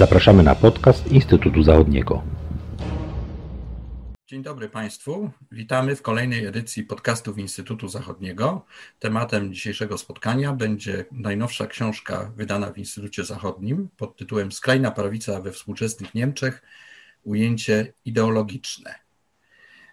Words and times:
Zapraszamy 0.00 0.42
na 0.42 0.54
podcast 0.54 1.12
Instytutu 1.12 1.62
Zachodniego. 1.62 2.22
Dzień 4.26 4.42
dobry 4.42 4.68
Państwu. 4.68 5.30
Witamy 5.52 5.96
w 5.96 6.02
kolejnej 6.02 6.46
edycji 6.46 6.84
podcastów 6.84 7.38
Instytutu 7.38 7.88
Zachodniego. 7.88 8.64
Tematem 8.98 9.54
dzisiejszego 9.54 9.98
spotkania 9.98 10.52
będzie 10.52 11.04
najnowsza 11.12 11.66
książka 11.66 12.32
wydana 12.36 12.72
w 12.72 12.78
Instytucie 12.78 13.24
Zachodnim 13.24 13.88
pod 13.96 14.16
tytułem 14.16 14.52
Skrajna 14.52 14.90
prawica 14.90 15.40
we 15.40 15.52
współczesnych 15.52 16.14
Niemczech 16.14 16.62
ujęcie 17.22 17.92
ideologiczne. 18.04 18.94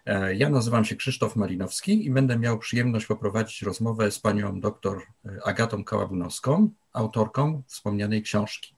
E, 0.06 0.34
ja 0.34 0.50
nazywam 0.50 0.84
się 0.84 0.96
Krzysztof 0.96 1.36
Malinowski 1.36 2.06
i 2.06 2.10
będę 2.10 2.38
miał 2.38 2.58
przyjemność 2.58 3.06
poprowadzić 3.06 3.62
rozmowę 3.62 4.10
z 4.10 4.20
panią 4.20 4.60
dr 4.60 4.98
Agatą 5.44 5.84
Kałabunowską, 5.84 6.70
autorką 6.92 7.62
wspomnianej 7.66 8.22
książki. 8.22 8.77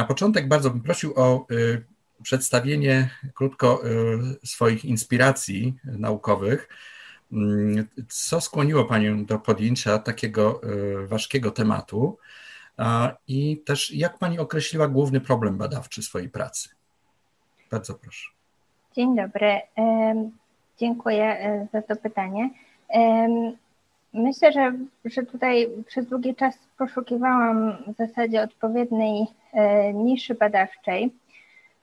Na 0.00 0.06
początek 0.06 0.48
bardzo 0.48 0.70
bym 0.70 0.80
prosił 0.80 1.12
o 1.16 1.46
y, 1.50 1.84
przedstawienie 2.22 3.10
krótko 3.34 3.80
y, 4.42 4.46
swoich 4.46 4.84
inspiracji 4.84 5.74
naukowych. 5.84 6.68
Mm, 7.32 7.86
co 8.08 8.40
skłoniło 8.40 8.84
Panią 8.84 9.24
do 9.24 9.38
podjęcia 9.38 9.98
takiego 9.98 10.60
y, 10.62 11.06
ważkiego 11.06 11.50
tematu 11.50 12.18
i 13.28 13.62
też 13.66 13.94
jak 13.94 14.18
Pani 14.18 14.38
określiła 14.38 14.88
główny 14.88 15.20
problem 15.20 15.58
badawczy 15.58 16.02
swojej 16.02 16.28
pracy? 16.28 16.68
Bardzo 17.70 17.94
proszę. 17.94 18.30
Dzień 18.96 19.16
dobry. 19.16 19.60
Dziękuję 20.78 21.24
e, 21.24 21.66
za 21.72 21.82
to 21.82 21.96
pytanie. 21.96 22.50
Myślę, 24.12 24.52
że, 24.52 24.72
że 25.04 25.22
tutaj 25.22 25.68
przez 25.86 26.06
długi 26.06 26.34
czas 26.34 26.58
poszukiwałam 26.78 27.76
w 27.86 27.96
zasadzie 27.96 28.42
odpowiedniej 28.42 29.26
e, 29.52 29.92
niszy 29.92 30.34
badawczej, 30.34 31.14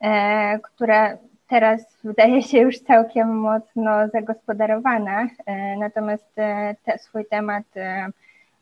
e, 0.01 0.59
która 0.59 1.17
teraz 1.47 1.97
wydaje 2.03 2.43
się 2.43 2.57
już 2.57 2.79
całkiem 2.79 3.39
mocno 3.39 4.07
zagospodarowana. 4.07 5.27
Natomiast 5.77 6.35
te, 6.83 6.97
swój 6.97 7.25
temat 7.25 7.63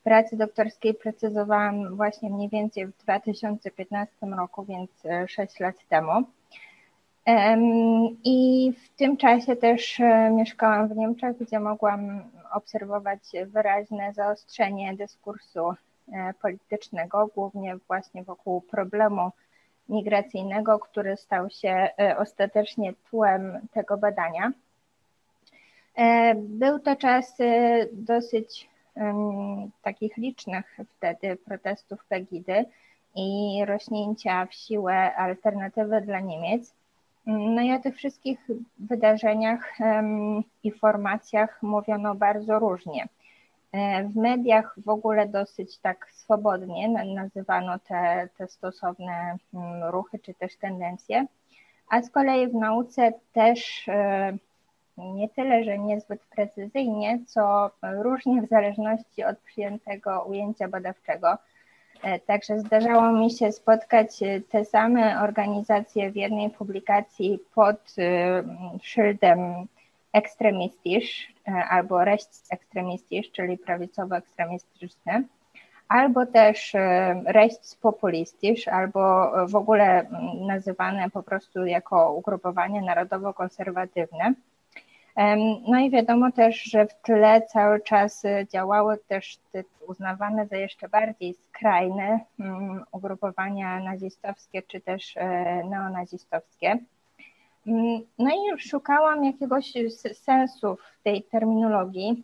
pracy 0.04 0.38
doktorskiej 0.38 0.94
precyzowałam 0.94 1.96
właśnie 1.96 2.30
mniej 2.30 2.50
więcej 2.50 2.88
w 2.88 2.98
2015 2.98 4.16
roku, 4.38 4.66
więc 4.66 4.90
6 5.28 5.60
lat 5.60 5.76
temu. 5.90 6.12
I 8.24 8.72
w 8.84 8.90
tym 8.90 9.18
czasie 9.18 9.56
też 9.56 10.00
e, 10.00 10.30
mieszkałam 10.32 10.88
w 10.88 10.98
Niemczech, 10.98 11.38
gdzie 11.38 11.60
mogłam 11.60 12.24
obserwować 12.54 13.20
wyraźne 13.46 14.14
zaostrzenie 14.14 14.96
dyskursu 14.96 15.70
e, 15.70 16.34
politycznego, 16.42 17.30
głównie 17.36 17.76
właśnie 17.88 18.24
wokół 18.24 18.62
problemu 18.62 19.32
migracyjnego, 19.90 20.80
który 20.80 21.18
stał 21.18 21.50
się 21.50 21.90
e, 22.00 22.18
ostatecznie 22.18 22.94
tłem 23.10 23.68
tego 23.74 23.98
badania. 23.98 24.52
Był 26.36 26.80
to 26.80 26.96
czas 26.96 27.38
dosyć 27.94 28.70
takich 29.82 30.18
licznych 30.18 30.78
wtedy 30.98 31.36
protestów 31.36 32.06
Pegidy 32.06 32.66
i 33.16 33.62
rośnięcia 33.66 34.46
w 34.46 34.54
siłę 34.54 35.16
alternatywy 35.16 36.02
dla 36.02 36.20
Niemiec. 36.20 36.76
No 37.26 37.62
i 37.62 37.72
o 37.72 37.80
tych 37.80 37.96
wszystkich 37.96 38.40
wydarzeniach 38.80 39.74
i 40.64 40.72
formacjach 40.72 41.64
mówiono 41.64 42.16
bardzo 42.16 42.60
różnie. 42.60 43.08
E, 43.72 44.04
w 44.04 44.16
mediach 44.16 44.76
w 44.86 44.90
ogóle 44.90 45.28
dosyć 45.28 45.78
tak 45.78 46.12
swobodnie 46.12 46.90
nazywano 46.90 47.80
te, 47.80 48.30
te 48.38 48.48
stosowne 48.48 49.38
mm, 49.54 49.84
ruchy 49.84 50.20
czy 50.20 50.34
też 50.34 50.58
tendencje, 50.58 51.26
a 51.90 52.02
z 52.02 52.10
kolei 52.10 52.48
w 52.48 52.54
nauce 52.54 53.14
też 53.34 53.88
e, 53.88 54.38
nie 54.98 55.30
tyle, 55.30 55.64
że 55.64 55.78
niezbyt 55.78 56.22
precyzyjnie, 56.36 57.20
co 57.26 57.72
różnie 58.02 58.42
w 58.42 58.50
zależności 58.50 59.24
od 59.24 59.40
przyjętego 59.40 60.26
ujęcia 60.30 60.68
badawczego. 60.68 61.38
E, 62.04 62.20
także 62.20 62.60
zdarzało 62.60 63.12
mi 63.12 63.32
się 63.32 63.52
spotkać 63.52 64.24
e, 64.24 64.42
te 64.42 64.66
same 64.66 65.22
organizacje 65.22 66.12
w 66.12 66.16
jednej 66.16 66.50
publikacji 66.50 67.40
pod 67.56 67.96
e, 67.98 68.44
szyldem 68.82 69.40
ekstremistisch 70.14 71.28
albo 71.70 72.06
rechtsextremistisch, 72.06 73.32
czyli 73.32 73.58
prawicowo-ekstremistyczny, 73.58 75.24
albo 75.88 76.26
też 76.26 76.74
rechtspopulistisch, 77.26 78.68
albo 78.68 79.32
w 79.48 79.56
ogóle 79.56 80.06
nazywane 80.48 81.10
po 81.10 81.24
prostu 81.24 81.66
jako 81.66 82.14
ugrupowanie 82.14 82.82
narodowo-konserwatywne. 82.82 84.34
No 85.68 85.80
i 85.80 85.90
wiadomo 85.90 86.32
też, 86.32 86.64
że 86.64 86.86
w 86.86 86.94
tle 87.02 87.42
cały 87.42 87.82
czas 87.82 88.26
y, 88.26 88.48
działały 88.52 88.98
też 89.08 89.38
te 89.52 89.64
uznawane 89.88 90.48
za 90.48 90.58
jeszcze 90.58 90.90
bardziej 90.90 91.34
skrajne 91.34 92.20
mm, 92.40 92.84
ugrupowania 92.92 93.80
nazistowskie 93.80 94.62
czy 94.62 94.82
też 94.82 95.18
e, 95.18 95.64
neonazistowskie. 95.70 96.78
Mm, 97.68 98.02
no 98.20 98.30
i 98.30 98.60
szukałam 98.60 99.26
jakiegoś 99.26 99.74
sensu 100.14 100.78
w 101.00 101.04
tej 101.04 101.24
terminologii. 101.24 102.24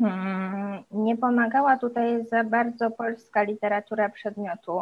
Mm, 0.00 0.82
nie 0.90 1.16
pomagała 1.16 1.76
tutaj 1.76 2.26
za 2.26 2.44
bardzo 2.44 2.90
polska 2.90 3.42
literatura 3.42 4.08
przedmiotu, 4.08 4.80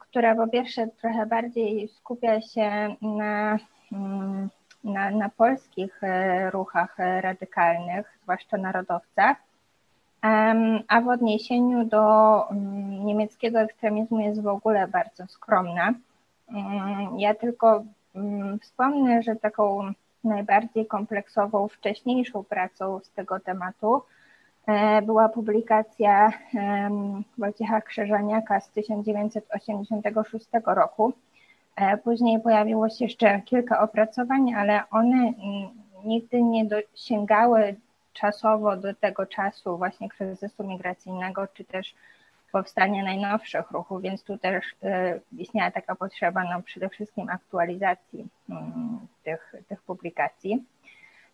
która 0.00 0.34
po 0.34 0.48
pierwsze 0.48 0.86
trochę 0.86 1.26
bardziej 1.26 1.88
skupia 1.88 2.40
się 2.40 2.96
na 3.02 3.58
na, 4.84 5.10
na 5.10 5.28
polskich 5.28 6.02
e, 6.02 6.50
ruchach 6.50 7.00
e, 7.00 7.20
radykalnych, 7.20 8.18
zwłaszcza 8.22 8.56
narodowcach, 8.56 9.36
a 10.88 11.00
w 11.00 11.08
odniesieniu 11.08 11.84
do 11.84 12.48
mm, 12.50 13.06
niemieckiego 13.06 13.60
ekstremizmu 13.60 14.20
jest 14.20 14.42
w 14.42 14.46
ogóle 14.46 14.88
bardzo 14.88 15.26
skromna. 15.26 15.94
Mm, 16.48 17.18
ja 17.18 17.34
tylko 17.34 17.84
mm, 18.14 18.58
wspomnę, 18.58 19.22
że 19.22 19.36
taką 19.36 19.92
najbardziej 20.24 20.86
kompleksową, 20.86 21.68
wcześniejszą 21.68 22.44
pracą 22.44 23.00
z 23.00 23.10
tego 23.10 23.40
tematu 23.40 24.02
e, 24.66 25.02
była 25.02 25.28
publikacja 25.28 26.32
Wojciecha 27.38 27.80
Krzyżaniaka 27.80 28.60
z 28.60 28.70
1986 28.70 30.46
roku, 30.66 31.12
później 32.04 32.40
pojawiło 32.40 32.88
się 32.88 33.04
jeszcze 33.04 33.40
kilka 33.40 33.80
opracowań, 33.80 34.54
ale 34.54 34.82
one 34.90 35.16
mm, 35.16 35.34
nigdy 36.04 36.42
nie 36.42 36.64
dosięgały 36.64 37.76
czasowo 38.12 38.76
do 38.76 38.94
tego 38.94 39.26
czasu 39.26 39.78
właśnie 39.78 40.08
kryzysu 40.08 40.64
migracyjnego, 40.64 41.46
czy 41.54 41.64
też 41.64 41.94
powstania 42.52 43.04
najnowszych 43.04 43.70
ruchów, 43.70 44.02
więc 44.02 44.22
tu 44.22 44.38
też 44.38 44.64
e, 44.82 45.20
istniała 45.38 45.70
taka 45.70 45.94
potrzeba 45.94 46.44
no, 46.44 46.62
przede 46.62 46.88
wszystkim 46.88 47.28
aktualizacji 47.28 48.26
mm, 48.50 49.06
tych, 49.24 49.54
tych 49.68 49.82
publikacji. 49.82 50.64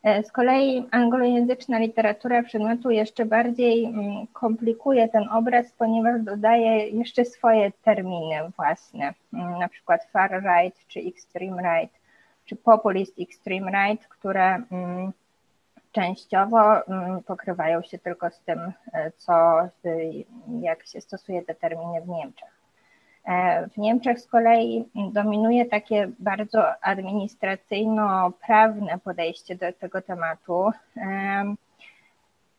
E, 0.02 0.22
z 0.22 0.32
kolei 0.32 0.88
anglojęzyczna 0.90 1.78
literatura 1.78 2.42
przedmiotu 2.42 2.90
jeszcze 2.90 3.24
bardziej 3.24 3.84
mm, 3.84 4.26
komplikuje 4.26 5.08
ten 5.08 5.28
obraz, 5.28 5.72
ponieważ 5.72 6.22
dodaje 6.22 6.88
jeszcze 6.88 7.24
swoje 7.24 7.72
terminy 7.84 8.36
własne, 8.56 9.14
mm, 9.32 9.58
na 9.58 9.68
przykład 9.68 10.04
far 10.04 10.42
right, 10.42 10.86
czy 10.88 11.00
extreme 11.00 11.62
right, 11.62 11.98
czy 12.44 12.56
populist 12.56 13.14
extreme 13.20 13.70
right, 13.70 14.08
które 14.08 14.62
mm, 14.72 15.12
częściowo 15.92 16.60
pokrywają 17.26 17.82
się 17.82 17.98
tylko 17.98 18.30
z 18.30 18.40
tym, 18.40 18.72
e, 18.92 19.12
co, 19.16 19.32
jak 20.60 20.86
się 20.86 21.00
stosuje 21.00 21.42
te 21.42 21.54
terminy 21.54 22.00
w 22.00 22.08
Niemczech. 22.08 22.57
E, 23.28 23.68
w 23.68 23.76
Niemczech 23.76 24.20
z 24.20 24.26
kolei 24.26 24.84
dominuje 25.12 25.66
takie 25.66 26.10
bardzo 26.18 26.82
administracyjno-prawne 26.82 28.98
podejście 29.04 29.56
do 29.56 29.72
tego 29.72 30.02
tematu. 30.02 30.70
E, 30.96 31.54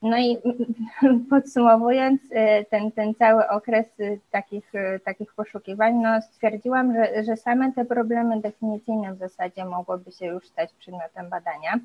no 0.01 0.17
i 0.17 0.37
podsumowując 1.29 2.21
e, 2.31 2.65
ten, 2.65 2.91
ten 2.91 3.15
cały 3.15 3.47
okres 3.47 3.87
takich, 4.31 4.71
takich 5.05 5.33
poszukiwań, 5.33 5.95
no 5.95 6.21
stwierdziłam, 6.21 6.93
że, 6.93 7.23
że 7.23 7.37
same 7.37 7.73
te 7.73 7.85
problemy 7.85 8.41
definicyjne 8.41 9.13
w 9.13 9.17
zasadzie 9.17 9.65
mogłyby 9.65 10.11
się 10.11 10.25
już 10.25 10.47
stać 10.47 10.73
przedmiotem 10.73 11.29
badania. 11.29 11.79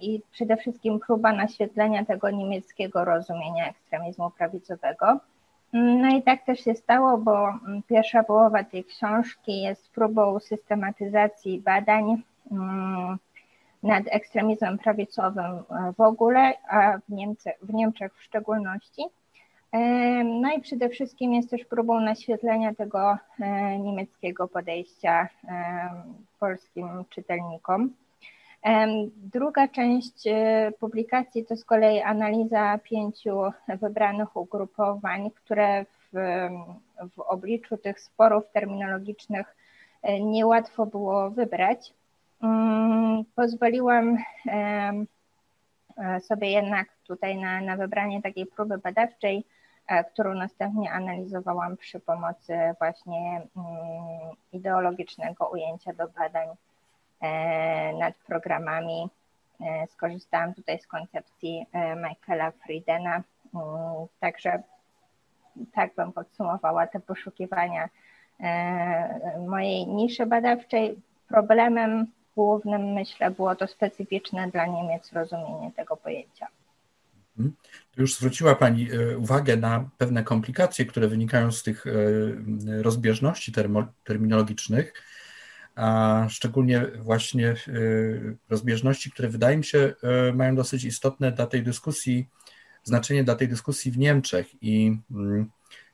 I 0.00 0.22
przede 0.32 0.56
wszystkim 0.56 1.00
próba 1.00 1.32
naświetlenia 1.32 2.04
tego 2.04 2.30
niemieckiego 2.30 3.04
rozumienia 3.04 3.68
ekstremizmu 3.68 4.30
prawicowego. 4.30 5.20
No 5.76 6.16
i 6.16 6.22
tak 6.22 6.44
też 6.44 6.60
się 6.60 6.74
stało, 6.74 7.18
bo 7.18 7.48
mm, 7.48 7.82
pierwsza 7.88 8.22
połowa 8.22 8.64
tej 8.64 8.84
książki 8.84 9.62
jest 9.62 9.88
próbą 9.90 10.40
systematyzacji 10.40 11.60
badań 11.60 12.22
mm, 12.52 13.18
nad 13.82 14.04
ekstremizmem 14.06 14.78
prawicowym 14.78 15.44
e, 15.44 15.92
w 15.96 16.00
ogóle, 16.00 16.52
a 16.68 16.98
w 16.98 17.12
Niemczech, 17.12 17.54
w 17.62 17.74
Niemczech 17.74 18.14
w 18.14 18.22
szczególności. 18.22 19.02
No 20.24 20.52
i 20.56 20.60
przede 20.60 20.88
wszystkim 20.88 21.34
jest 21.34 21.50
też 21.50 21.64
próbą 21.64 22.00
naświetlenia 22.00 22.74
tego 22.74 23.16
niemieckiego 23.78 24.48
podejścia 24.48 25.28
polskim 26.40 27.04
czytelnikom. 27.10 27.90
Druga 29.16 29.68
część 29.68 30.26
e, 30.26 30.72
publikacji 30.80 31.44
to 31.44 31.56
z 31.56 31.64
kolei 31.64 32.00
analiza 32.00 32.78
pięciu 32.78 33.40
wybranych 33.68 34.36
ugrupowań, 34.36 35.30
które 35.30 35.84
w, 35.84 36.12
w 37.16 37.20
obliczu 37.20 37.76
tych 37.76 38.00
sporów 38.00 38.44
terminologicznych 38.52 39.56
e, 40.02 40.20
niełatwo 40.20 40.86
było 40.86 41.30
wybrać. 41.30 41.92
Mm, 42.42 43.24
pozwoliłam 43.34 44.16
e, 44.46 44.92
sobie 46.20 46.50
jednak 46.50 46.88
tutaj 47.06 47.36
na, 47.36 47.60
na 47.60 47.76
wybranie 47.76 48.22
takiej 48.22 48.46
próby 48.46 48.78
badawczej, 48.78 49.44
którą 50.12 50.34
następnie 50.34 50.92
analizowałam 50.92 51.76
przy 51.76 52.00
pomocy 52.00 52.58
właśnie 52.78 53.42
mm, 53.56 54.36
ideologicznego 54.52 55.48
ujęcia 55.48 55.92
do 55.92 56.08
badań 56.08 56.48
nad 57.98 58.14
programami. 58.26 59.08
E, 59.60 59.86
skorzystałam 59.86 60.54
tutaj 60.54 60.78
z 60.80 60.86
koncepcji 60.86 61.66
e, 61.72 61.96
Michaela 61.96 62.50
Friedena, 62.50 63.22
mm, 63.54 64.06
także 64.20 64.62
tak 65.74 65.94
bym 65.94 66.12
podsumowała 66.12 66.86
te 66.86 67.00
poszukiwania 67.00 67.88
mojej 69.48 69.86
niszy 69.86 70.26
badawczej. 70.26 71.00
Problemem 71.28 72.06
głównym, 72.34 72.82
myślę, 72.82 73.30
było 73.30 73.56
to 73.56 73.66
specyficzne 73.66 74.50
dla 74.50 74.66
Niemiec 74.66 75.12
rozumienie 75.12 75.72
tego 75.76 75.96
pojęcia. 75.96 76.46
Mhm. 77.38 77.56
Już 77.96 78.14
zwróciła 78.14 78.54
Pani 78.54 78.88
uwagę 79.18 79.56
na 79.56 79.88
pewne 79.98 80.22
komplikacje, 80.22 80.86
które 80.86 81.08
wynikają 81.08 81.52
z 81.52 81.62
tych 81.62 81.84
rozbieżności 82.82 83.52
terminologicznych 84.04 84.92
a 85.76 86.26
szczególnie 86.30 86.86
właśnie 86.86 87.54
y, 87.68 88.36
rozbieżności, 88.48 89.10
które 89.10 89.28
wydaje 89.28 89.56
mi 89.56 89.64
się 89.64 89.94
y, 90.28 90.32
mają 90.32 90.56
dosyć 90.56 90.84
istotne 90.84 91.32
dla 91.32 91.46
tej 91.46 91.62
dyskusji, 91.62 92.28
znaczenie 92.84 93.24
dla 93.24 93.34
tej 93.34 93.48
dyskusji 93.48 93.90
w 93.92 93.98
Niemczech 93.98 94.62
i 94.62 94.98
mm, 95.10 95.50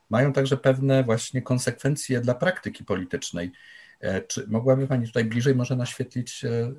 mają 0.09 0.33
także 0.33 0.57
pewne 0.57 1.03
właśnie 1.03 1.41
konsekwencje 1.41 2.21
dla 2.21 2.33
praktyki 2.33 2.83
politycznej. 2.83 3.51
E, 3.99 4.21
czy 4.21 4.47
mogłaby 4.47 4.87
Pani 4.87 5.07
tutaj 5.07 5.25
bliżej 5.25 5.55
może 5.55 5.75
naświetlić 5.75 6.45
e, 6.45 6.49
e, 6.49 6.73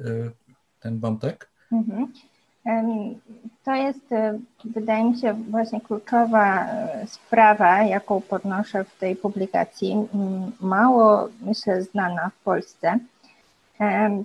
ten 0.81 1.01
wątek? 1.01 1.51
Mhm. 1.73 2.13
To 3.65 3.75
jest, 3.75 4.11
wydaje 4.65 5.05
mi 5.05 5.19
się, 5.19 5.33
właśnie 5.33 5.81
kluczowa 5.81 6.67
sprawa, 7.07 7.83
jaką 7.83 8.21
podnoszę 8.21 8.85
w 8.85 8.99
tej 8.99 9.17
publikacji, 9.17 10.09
mało, 10.61 11.29
myślę, 11.41 11.83
znana 11.83 12.31
w 12.41 12.45
Polsce. 12.45 12.99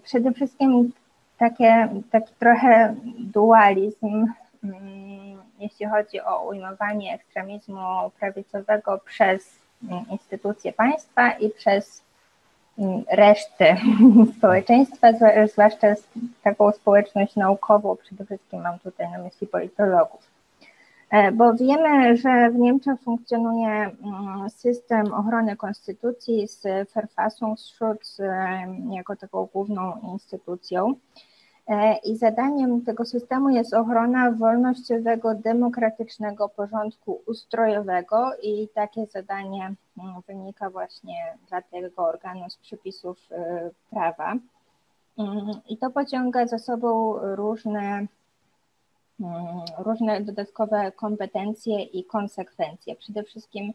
Przede 0.04 0.32
wszystkim 0.32 0.92
takie, 1.38 1.90
taki 2.12 2.34
trochę 2.40 2.96
dualizm, 3.20 4.26
jeśli 5.60 5.86
chodzi 5.86 6.22
o 6.22 6.50
ujmowanie 6.50 7.14
ekstremizmu 7.14 7.80
prawicowego 8.20 9.00
przez 9.06 9.60
instytucje 10.12 10.74
państwa 10.74 11.32
i 11.32 11.50
przez 11.50 12.02
reszty 13.12 13.66
społeczeństwa, 14.38 15.08
zwłaszcza 15.52 15.88
taką 16.44 16.72
społeczność 16.72 17.36
naukową, 17.36 17.96
przede 17.96 18.26
wszystkim 18.26 18.62
mam 18.62 18.80
tutaj 18.80 19.12
na 19.12 19.18
myśli 19.18 19.48
politologów. 19.48 20.30
E, 21.12 21.32
bo 21.32 21.54
wiemy, 21.54 22.18
że 22.18 22.50
w 22.50 22.56
Niemczech 22.56 23.02
funkcjonuje 23.02 23.70
mm, 23.70 24.50
system 24.50 25.14
ochrony 25.14 25.56
konstytucji 25.56 26.48
z 26.48 26.62
Verfassungsschutz 26.94 28.18
jako 28.92 29.16
taką 29.16 29.46
główną 29.54 29.94
instytucją. 30.14 30.94
E, 31.70 31.98
I 32.04 32.18
zadaniem 32.18 32.82
tego 32.82 33.06
systemu 33.06 33.50
jest 33.50 33.74
ochrona 33.74 34.32
wolnościowego, 34.32 35.36
demokratycznego 35.36 36.50
porządku 36.50 37.22
ustrojowego 37.28 38.32
i 38.44 38.68
takie 38.74 39.06
zadanie 39.06 39.74
mm, 39.98 40.22
wynika 40.28 40.70
właśnie 40.70 41.38
dla 41.50 41.62
tego 41.62 42.08
organu 42.08 42.50
z 42.50 42.58
przepisów 42.58 43.18
e, 43.32 43.70
prawa. 43.90 44.34
Mm, 45.18 45.52
I 45.70 45.78
to 45.78 45.90
pociąga 45.90 46.48
za 46.48 46.60
sobą 46.60 47.20
różne, 47.36 48.08
mm, 49.20 49.62
różne 49.78 50.22
dodatkowe 50.22 50.92
kompetencje 50.92 51.84
i 51.84 52.04
konsekwencje. 52.04 52.96
Przede 52.96 53.24
wszystkim 53.24 53.74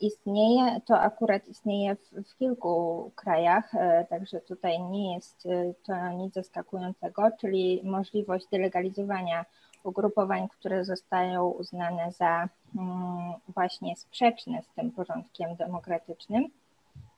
istnieje, 0.00 0.80
to 0.86 1.00
akurat 1.00 1.48
istnieje 1.48 1.96
w, 1.96 2.30
w, 2.30 2.38
kilku 2.38 3.10
krajach, 3.14 3.74
e, 3.74 4.06
także 4.10 4.40
tutaj 4.40 4.82
nie 4.82 5.14
jest 5.14 5.46
e, 5.46 5.74
to 5.86 6.08
nic 6.08 6.34
zaskakującego, 6.34 7.22
czyli 7.40 7.80
możliwość 7.84 8.46
delegalizowania 8.52 9.44
ugrupowań, 9.84 10.48
które 10.48 10.84
zostają 10.84 11.48
uznane 11.48 12.12
za 12.12 12.48
mm, 12.76 13.32
właśnie 13.48 13.96
sprzeczne 13.96 14.62
z 14.62 14.74
tym 14.74 14.90
porządkiem 14.90 15.56
demokratycznym. 15.56 16.48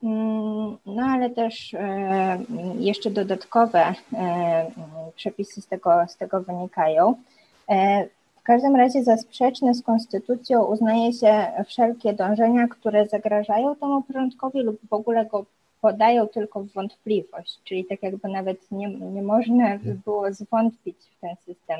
Mm, 0.03 0.77
no 0.85 1.03
ale 1.03 1.29
też 1.29 1.75
jeszcze 2.79 3.09
dodatkowe 3.09 3.93
przepisy 5.15 5.61
z 5.61 5.67
tego, 5.67 6.05
z 6.07 6.17
tego 6.17 6.41
wynikają 6.41 7.15
każdym 8.47 8.75
razie 8.75 9.03
za 9.03 9.17
sprzeczne 9.17 9.73
z 9.73 9.83
konstytucją 9.83 10.65
uznaje 10.65 11.13
się 11.13 11.47
wszelkie 11.65 12.13
dążenia, 12.13 12.67
które 12.67 13.07
zagrażają 13.07 13.75
temu 13.75 14.01
porządkowi 14.01 14.59
lub 14.63 14.77
w 14.89 14.93
ogóle 14.93 15.25
go 15.25 15.45
podają 15.81 16.27
tylko 16.27 16.63
w 16.63 16.73
wątpliwość, 16.73 17.59
czyli 17.63 17.85
tak 17.85 18.03
jakby 18.03 18.29
nawet 18.29 18.71
nie, 18.71 18.89
nie 18.89 19.21
można 19.21 19.77
by 19.77 19.95
było 20.05 20.33
zwątpić 20.33 20.97
w 20.97 21.21
ten 21.21 21.35
system, 21.45 21.79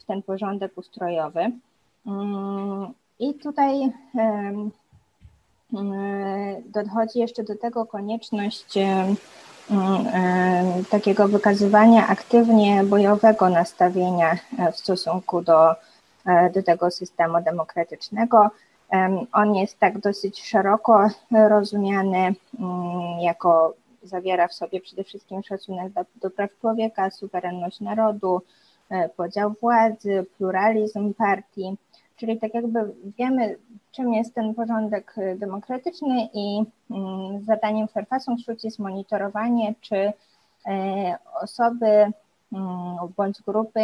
w 0.00 0.04
ten 0.04 0.22
porządek 0.22 0.72
ustrojowy. 0.78 1.50
Mm, 2.06 2.92
I 3.18 3.34
tutaj 3.34 3.92
dochodzi 6.66 7.18
jeszcze 7.18 7.44
do 7.44 7.56
tego 7.56 7.86
konieczność 7.86 8.76
Mm, 8.76 9.12
e, 9.12 9.14
takiego 10.90 11.28
wykazywania 11.28 12.06
aktywnie 12.08 12.84
bojowego 12.84 13.48
nastawienia 13.48 14.38
e, 14.58 14.72
w 14.72 14.76
stosunku 14.76 15.42
do, 15.42 15.74
e, 16.26 16.50
do 16.50 16.62
tego 16.62 16.90
systemu 16.90 17.42
demokratycznego. 17.42 18.50
On 19.32 19.54
jest 19.54 19.78
tak 19.78 19.98
dosyć 19.98 20.44
szeroko 20.44 21.08
rozumiany 21.48 22.18
mm, 22.18 23.20
jako 23.20 23.74
zawiera 24.02 24.48
w 24.48 24.54
sobie 24.54 24.80
przede 24.80 25.04
wszystkim 25.04 25.42
szacunek 25.42 25.92
do, 25.92 26.04
do 26.22 26.30
praw 26.30 26.50
człowieka, 26.60 27.10
suwerenność 27.10 27.80
narodu, 27.80 28.42
podział 29.16 29.54
władzy, 29.60 30.26
pluralizm 30.38 31.14
partii, 31.14 31.76
czyli 32.18 32.38
tak 32.38 32.54
jakby 32.54 32.94
wiemy, 33.18 33.56
czym 33.92 34.14
jest 34.14 34.34
ten 34.34 34.54
porządek 34.54 35.14
demokratyczny 35.36 36.28
i 36.34 36.62
mm, 36.90 37.44
zadaniem 37.44 37.88
Fairfaxu 37.88 38.36
jest 38.64 38.78
monitorowanie, 38.78 39.74
czy 39.80 40.12
e, 40.66 41.18
osoby 41.42 41.86
mm, 41.86 42.12
bądź 43.16 43.42
grupy 43.42 43.80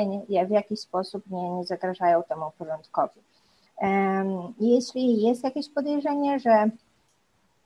w 0.46 0.50
jakiś 0.50 0.80
sposób 0.80 1.30
nie, 1.30 1.50
nie 1.50 1.64
zagrażają 1.64 2.22
temu 2.22 2.50
porządkowi. 2.58 3.20
Jeśli 4.60 5.22
jest 5.22 5.44
jakieś 5.44 5.68
podejrzenie, 5.68 6.38
że, 6.38 6.70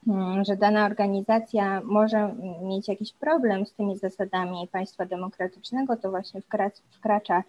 mm, 0.09 0.45
że 0.45 0.57
dana 0.57 0.87
organizacja 0.87 1.81
może 1.85 2.35
mieć 2.63 2.89
jakiś 2.89 3.13
problem 3.13 3.67
z 3.67 3.73
tymi 3.73 3.99
zasadami 3.99 4.69
państwa 4.73 5.07
demokratycznego, 5.07 5.97
to 5.97 6.11
właśnie 6.11 6.43
wkracza 6.91 7.43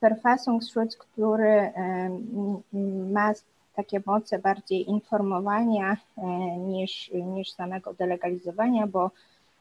Verfassungsschutz, 0.00 0.96
który 0.96 1.72
ma 3.12 3.32
takie 3.78 4.02
moce 4.06 4.38
bardziej 4.38 4.90
informowania 4.90 5.96
e, 6.16 6.26
niż, 6.56 7.10
niż 7.14 7.50
samego 7.52 7.94
delegalizowania, 7.94 8.86
bo 8.86 9.10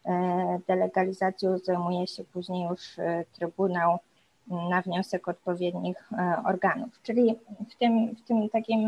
e, 0.05 0.59
delegalizacją 0.67 1.57
zajmuje 1.57 2.07
się 2.07 2.23
później 2.23 2.69
już 2.69 2.99
e, 2.99 3.25
Trybunał 3.33 3.97
na 4.47 4.81
wniosek 4.81 5.27
odpowiednich 5.27 6.09
organów. 6.45 6.89
Czyli 7.03 7.35
w 7.69 7.75
tym, 7.75 8.15
w 8.15 8.21
tym 8.21 8.49
takim 8.49 8.81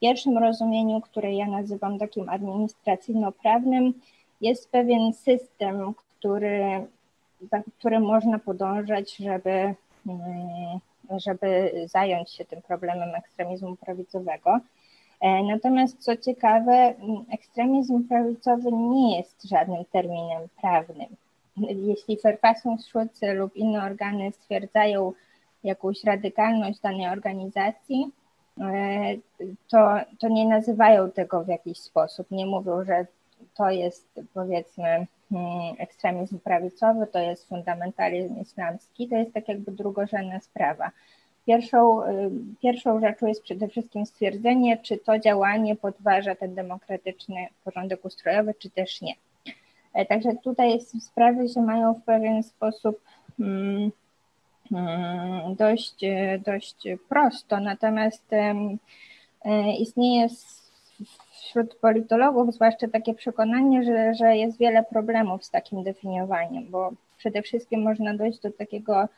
pierwszym 0.00 0.38
rozumieniu, 0.38 1.00
które 1.00 1.34
ja 1.34 1.46
nazywam 1.46 1.98
takim 1.98 2.28
administracyjno-prawnym, 2.28 3.92
jest 4.40 4.70
pewien 4.70 5.12
system, 5.12 5.94
który, 5.94 6.86
za 7.50 7.62
którym 7.78 8.02
można 8.02 8.38
podążać, 8.38 9.16
żeby 9.16 9.74
żeby 11.26 11.72
zająć 11.86 12.30
się 12.30 12.44
tym 12.44 12.62
problemem 12.62 13.14
ekstremizmu 13.14 13.76
prawicowego. 13.76 14.60
E, 15.20 15.42
natomiast 15.42 15.98
co 15.98 16.16
ciekawe, 16.16 16.94
ekstremizm 17.32 18.08
prawicowy 18.08 18.72
nie 18.72 19.16
jest 19.16 19.44
żadnym 19.44 19.84
terminem 19.84 20.42
prawnym. 20.60 21.16
Jeśli 21.56 22.18
Verfassungsschutz 22.24 23.20
lub 23.34 23.56
inne 23.56 23.84
organy 23.84 24.32
stwierdzają 24.32 25.12
jakąś 25.64 26.04
radykalność 26.04 26.80
danej 26.80 27.08
organizacji, 27.08 28.12
to, 29.68 29.96
to 30.18 30.28
nie 30.28 30.48
nazywają 30.48 31.10
tego 31.10 31.44
w 31.44 31.48
jakiś 31.48 31.78
sposób. 31.78 32.30
Nie 32.30 32.46
mówią, 32.46 32.84
że 32.84 33.06
to 33.54 33.70
jest 33.70 34.20
powiedzmy 34.34 35.06
ekstremizm 35.78 36.38
prawicowy, 36.38 37.06
to 37.06 37.18
jest 37.18 37.48
fundamentalizm 37.48 38.40
islamski, 38.40 39.08
to 39.08 39.16
jest 39.16 39.32
tak 39.32 39.48
jakby 39.48 39.72
drugorzędna 39.72 40.40
sprawa. 40.40 40.90
Pierwszą, 41.46 42.02
y, 42.04 42.30
pierwszą 42.62 43.00
rzeczą 43.00 43.26
jest 43.26 43.42
przede 43.42 43.68
wszystkim 43.68 44.06
stwierdzenie, 44.06 44.78
czy 44.78 44.98
to 44.98 45.18
działanie 45.18 45.76
podważa 45.76 46.34
ten 46.34 46.54
demokratyczny 46.54 47.46
porządek 47.64 48.04
ustrojowy, 48.04 48.54
czy 48.58 48.70
też 48.70 49.00
nie. 49.00 49.14
E, 49.94 50.06
także 50.06 50.34
tutaj 50.44 50.80
sprawy 51.00 51.48
się 51.48 51.62
mają 51.62 51.94
w 51.94 52.02
pewien 52.02 52.42
sposób 52.42 53.00
hmm, 53.38 53.90
hmm, 54.70 55.54
dość, 55.54 55.94
dość 56.46 56.76
prosto, 57.08 57.60
natomiast 57.60 58.32
e, 58.32 59.76
istnieje 59.78 60.28
wśród 61.48 61.74
politologów 61.74 62.54
zwłaszcza 62.54 62.88
takie 62.88 63.14
przekonanie, 63.14 63.84
że, 63.84 64.14
że 64.14 64.36
jest 64.36 64.58
wiele 64.58 64.82
problemów 64.82 65.44
z 65.44 65.50
takim 65.50 65.82
definiowaniem, 65.82 66.70
bo 66.70 66.90
przede 67.16 67.42
wszystkim 67.42 67.82
można 67.82 68.14
dojść 68.14 68.40
do 68.40 68.50
takiego 68.50 69.08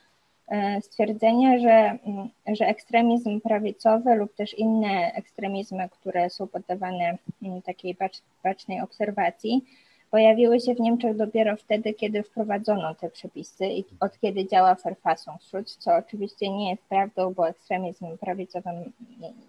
e, 0.48 0.80
stwierdzenia, 0.80 1.58
że, 1.58 1.98
mm, 2.06 2.28
że 2.56 2.66
ekstremizm 2.66 3.40
prawicowy 3.40 4.14
lub 4.14 4.34
też 4.34 4.54
inne 4.58 5.12
ekstremizmy, 5.14 5.88
które 5.88 6.30
są 6.30 6.46
poddawane 6.46 7.18
mm, 7.42 7.62
takiej 7.62 7.96
bacznej 8.44 8.80
obserwacji, 8.80 9.64
pojawiły 10.10 10.60
się 10.60 10.74
w 10.74 10.80
Niemczech 10.80 11.16
dopiero 11.16 11.56
wtedy, 11.56 11.94
kiedy 11.94 12.22
wprowadzono 12.22 12.94
te 12.94 13.10
przepisy 13.10 13.66
i 13.66 13.84
od 14.00 14.18
kiedy 14.18 14.46
działa 14.46 14.74
Verfassungsschutz, 14.74 15.76
co 15.76 15.96
oczywiście 15.96 16.50
nie 16.50 16.70
jest 16.70 16.82
prawdą, 16.82 17.34
bo 17.34 17.48
ekstremizm 17.48 18.18
prawicowy 18.18 18.70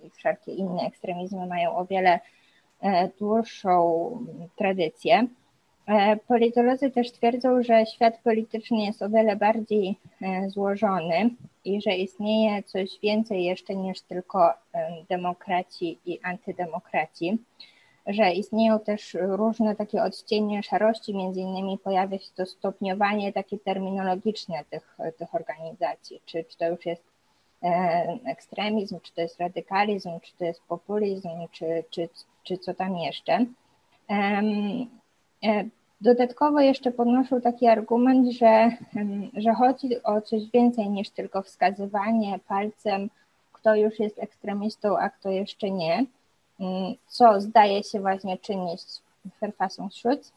i 0.03 0.09
wszelkie 0.09 0.51
inne 0.51 0.81
ekstremizmy 0.81 1.45
mają 1.45 1.75
o 1.75 1.85
wiele 1.85 2.19
dłuższą 3.19 4.11
tradycję. 4.55 5.27
E, 5.87 6.17
politolodzy 6.17 6.91
też 6.91 7.11
twierdzą, 7.11 7.63
że 7.63 7.85
świat 7.85 8.19
polityczny 8.23 8.85
jest 8.85 9.01
o 9.01 9.09
wiele 9.09 9.35
bardziej 9.35 9.95
e, 10.21 10.49
złożony 10.49 11.29
i 11.65 11.81
że 11.81 11.91
istnieje 11.91 12.63
coś 12.63 12.99
więcej 13.03 13.43
jeszcze 13.43 13.75
niż 13.75 14.01
tylko 14.01 14.53
demokraci 15.09 15.99
i 16.05 16.19
antydemokraci, 16.23 17.37
że 18.07 18.31
istnieją 18.31 18.79
też 18.79 19.17
różne 19.19 19.75
takie 19.75 20.03
odcienie 20.03 20.63
szarości, 20.63 21.15
między 21.15 21.39
innymi 21.39 21.77
pojawia 21.77 22.17
się 22.17 22.29
to 22.35 22.45
stopniowanie 22.45 23.33
takie 23.33 23.59
terminologiczne 23.59 24.63
tych, 24.69 24.97
tych 25.17 25.35
organizacji, 25.35 26.21
czy, 26.25 26.43
czy 26.43 26.57
to 26.57 26.67
już 26.69 26.85
jest 26.85 27.10
ekstremizm, 28.25 28.99
czy 28.99 29.13
to 29.13 29.21
jest 29.21 29.39
radykalizm, 29.39 30.09
czy 30.21 30.37
to 30.37 30.45
jest 30.45 30.61
populizm, 30.67 31.29
czy, 31.51 31.83
czy, 31.89 32.09
czy 32.43 32.57
co 32.57 32.73
tam 32.73 32.97
jeszcze. 32.97 33.45
E, 34.09 35.63
dodatkowo 36.01 36.59
jeszcze 36.59 36.91
podnoszą 36.91 37.41
taki 37.41 37.67
argument, 37.67 38.33
że, 38.33 38.71
że 39.33 39.53
chodzi 39.53 40.03
o 40.03 40.21
coś 40.21 40.51
więcej 40.53 40.89
niż 40.89 41.09
tylko 41.09 41.41
wskazywanie 41.41 42.39
palcem, 42.47 43.09
kto 43.53 43.75
już 43.75 43.99
jest 43.99 44.19
ekstremistą, 44.19 44.97
a 44.97 45.09
kto 45.09 45.29
jeszcze 45.29 45.71
nie, 45.71 46.05
co 47.07 47.41
zdaje 47.41 47.83
się 47.83 47.99
właśnie 47.99 48.37
czynić 48.37 48.81
Verfassungsschutz. 49.41 50.31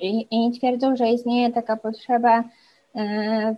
I, 0.00 0.26
I 0.30 0.58
twierdzą, 0.58 0.96
że 0.96 1.08
istnieje 1.08 1.52
taka 1.52 1.76
potrzeba 1.76 2.44
E, 2.44 2.44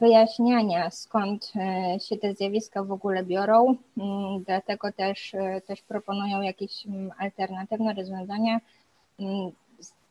wyjaśniania, 0.01 0.91
skąd 0.91 1.53
e, 1.57 2.01
się 2.01 2.17
te 2.17 2.35
zjawiska 2.35 2.85
w 2.85 2.93
ogóle 2.93 3.25
biorą. 3.25 3.77
Mm, 3.99 4.45
dlatego 4.45 4.93
też, 4.93 5.35
e, 5.35 5.61
też 5.61 5.83
proponują 5.83 6.43
jakieś 6.43 6.87
mm, 6.87 7.11
alternatywne 7.19 7.95
rozwiązania, 7.95 8.61
mm, 9.21 9.51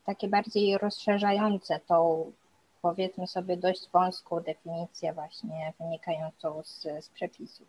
takie 0.05 0.27
bardziej 0.27 0.77
rozszerzające 0.77 1.79
tą, 1.87 2.31
powiedzmy 2.81 3.27
sobie, 3.27 3.57
dość 3.57 3.89
wąską 3.93 4.39
definicję 4.39 5.13
właśnie 5.13 5.73
wynikającą 5.79 6.63
z, 6.63 6.81
z 7.05 7.09
przepisów. 7.09 7.67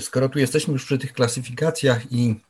Skoro 0.00 0.28
tu 0.28 0.38
jesteśmy 0.38 0.72
już 0.72 0.84
przy 0.84 0.98
tych 0.98 1.12
klasyfikacjach 1.12 2.12
i 2.12 2.34
E, 2.34 2.49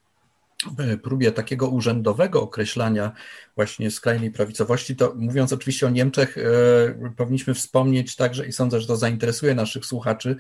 próbie 1.03 1.33
takiego 1.33 1.69
urzędowego 1.69 2.43
określania 2.43 3.13
właśnie 3.57 3.91
skrajnej 3.91 4.31
prawicowości, 4.31 4.97
to 4.97 5.13
mówiąc 5.17 5.53
oczywiście 5.53 5.87
o 5.87 5.91
Niemczech, 5.91 6.39
e, 6.39 7.11
powinniśmy 7.17 7.55
wspomnieć 7.55 8.17
także, 8.17 8.47
i 8.47 8.53
sądzę, 8.53 8.81
że 8.81 8.87
to 8.87 8.97
zainteresuje 8.97 9.55
naszych 9.55 9.87
słuchaczy 9.87 10.37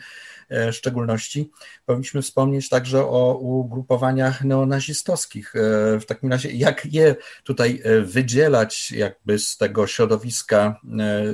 e, 0.49 0.73
w 0.73 0.77
szczególności, 0.77 1.51
powinniśmy 1.87 2.23
wspomnieć 2.23 2.69
także 2.69 3.05
o 3.05 3.35
ugrupowaniach 3.35 4.45
neonazistowskich. 4.45 5.53
W 6.01 6.05
takim 6.07 6.31
razie, 6.31 6.51
jak 6.51 6.87
je 6.87 7.17
tutaj 7.45 7.83
wydzielać 8.03 8.93
jakby 8.93 9.39
z 9.39 9.57
tego 9.57 9.87
środowiska 9.87 10.81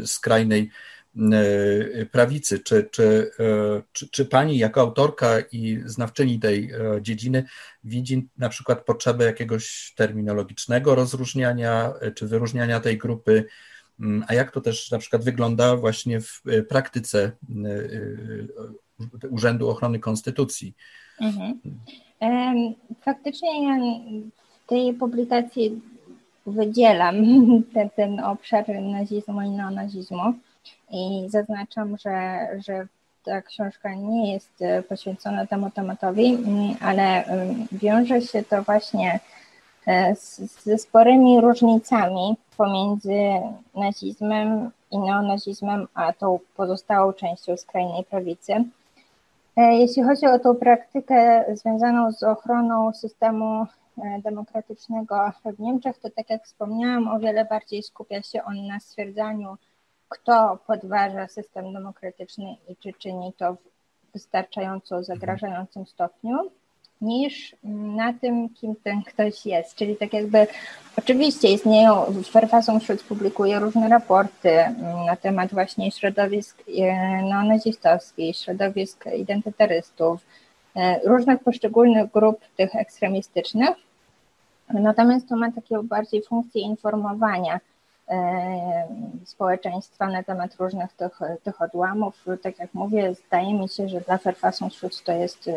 skrajnej 0.05 0.63
E, 0.63 0.96
prawicy. 2.11 2.59
Czy, 2.59 2.89
czy, 2.91 3.31
e, 3.41 3.83
czy, 3.93 4.09
czy 4.11 4.25
pani 4.25 4.59
jako 4.59 4.81
autorka 4.81 5.41
i 5.53 5.83
znawczyni 5.85 6.39
tej 6.39 6.71
e, 6.71 7.03
dziedziny 7.03 7.45
widzi 7.85 8.29
na 8.39 8.49
przykład 8.49 8.85
potrzebę 8.85 9.25
jakiegoś 9.25 9.93
terminologicznego 9.97 10.95
rozróżniania 10.95 11.93
czy 12.15 12.27
wyróżniania 12.27 12.81
tej 12.81 12.99
grupy? 12.99 13.45
Mm, 14.01 14.25
a 14.29 14.35
jak 14.35 14.51
to 14.51 14.61
też 14.61 14.91
na 14.91 14.99
przykład 14.99 15.25
wygląda 15.25 15.77
właśnie 15.77 16.21
w 16.21 16.43
praktyce 16.69 17.33
Urzędu 19.31 19.69
Ochrony 19.69 19.99
Konstytucji? 19.99 20.75
Mhm. 21.21 21.61
Faktycznie 23.01 23.65
ja 23.65 23.79
w 24.65 24.69
tej 24.69 24.95
publikacji 24.95 25.81
wydzielam 26.47 27.17
ten, 27.75 27.91
ten 27.91 28.21
obszar 28.21 28.65
nazizmu 28.83 29.43
i 29.43 29.51
neonazizmu. 29.51 30.35
I 30.91 31.27
zaznaczam, 31.31 31.97
że, 31.99 32.49
że 32.67 32.87
ta 33.27 33.43
książka 33.43 33.95
nie 33.95 34.33
jest 34.33 34.63
e, 34.63 34.83
poświęcona 34.83 35.47
temu 35.47 35.71
tematowi, 35.71 36.35
mm, 36.35 36.77
ale 36.81 37.25
wiąże 37.73 38.21
się 38.21 38.43
to 38.43 38.63
właśnie 38.63 39.21
e, 39.87 40.15
ze 40.65 40.79
sporymi 40.79 41.41
różnicami 41.41 42.37
pomiędzy 42.57 43.19
nazizmem 43.75 44.71
i 44.91 44.99
neonazizmem, 44.99 45.87
a 45.95 46.13
tą 46.13 46.39
pozostałą 46.57 47.13
częścią 47.13 47.57
skrajnej 47.57 48.05
prawicy. 48.05 48.53
E, 49.57 49.75
jeśli 49.75 50.03
chodzi 50.03 50.27
o 50.27 50.39
tą 50.39 50.55
praktykę 50.55 51.45
związaną 51.55 52.13
z 52.13 52.23
ochroną 52.23 52.93
systemu 52.93 53.67
demokratycznego 54.25 55.33
w 55.45 55.61
Niemczech, 55.61 55.99
to 55.99 56.11
tak 56.11 56.31
jak 56.31 56.45
wspomniałam, 56.45 57.09
o 57.09 57.19
wiele 57.19 57.45
bardziej 57.45 57.83
skupia 57.83 58.23
się 58.23 58.45
on 58.45 58.67
na 58.67 58.81
stwierdzaniu 58.81 59.57
kto 60.09 60.59
podważa 60.67 61.29
system 61.29 61.73
demokratyczny 61.73 62.57
i 62.69 62.77
czy 62.77 62.93
czyni 62.93 63.33
to 63.39 63.55
w 63.55 63.59
wystarczająco 64.17 65.05
zagrażającym 65.05 65.87
stopniu, 65.87 66.37
niż 67.01 67.57
na 67.97 68.13
tym, 68.13 68.49
kim 68.49 68.77
ten 68.85 69.03
ktoś 69.03 69.47
jest. 69.47 69.75
Czyli 69.75 69.97
tak 69.97 70.13
jakby 70.13 70.47
oczywiście 70.99 71.53
istnieją, 71.53 72.05
Verfassungsschutz 72.33 73.03
publikuje 73.03 73.59
różne 73.59 73.89
raporty 73.89 74.51
na 75.07 75.17
temat 75.17 75.53
właśnie 75.53 75.91
środowisk 75.91 76.63
e, 76.69 76.73
neonazistowskich, 77.23 78.37
środowisk 78.37 79.05
identitarystów, 79.19 80.21
e, 80.77 81.01
różnych 81.05 81.43
poszczególnych 81.43 82.11
grup 82.11 82.41
tych 82.57 82.75
ekstremistycznych, 82.75 83.77
natomiast 84.69 85.29
to 85.29 85.37
ma 85.37 85.53
takie 85.53 85.83
bardziej 85.83 86.23
funkcje 86.23 86.63
informowania 86.63 87.61
społeczeństwa 89.25 90.07
na 90.07 90.23
temat 90.23 90.57
różnych 90.59 90.93
tych, 90.93 91.21
tych 91.43 91.63
odłamów. 91.63 92.25
Tak 92.43 92.59
jak 92.59 92.75
mówię, 92.75 93.15
zdaje 93.15 93.55
mi 93.55 93.69
się, 93.69 93.89
że 93.89 94.01
dla 94.01 94.19
Verfassungsschutz 94.19 95.03
to 95.03 95.13
jest, 95.13 95.51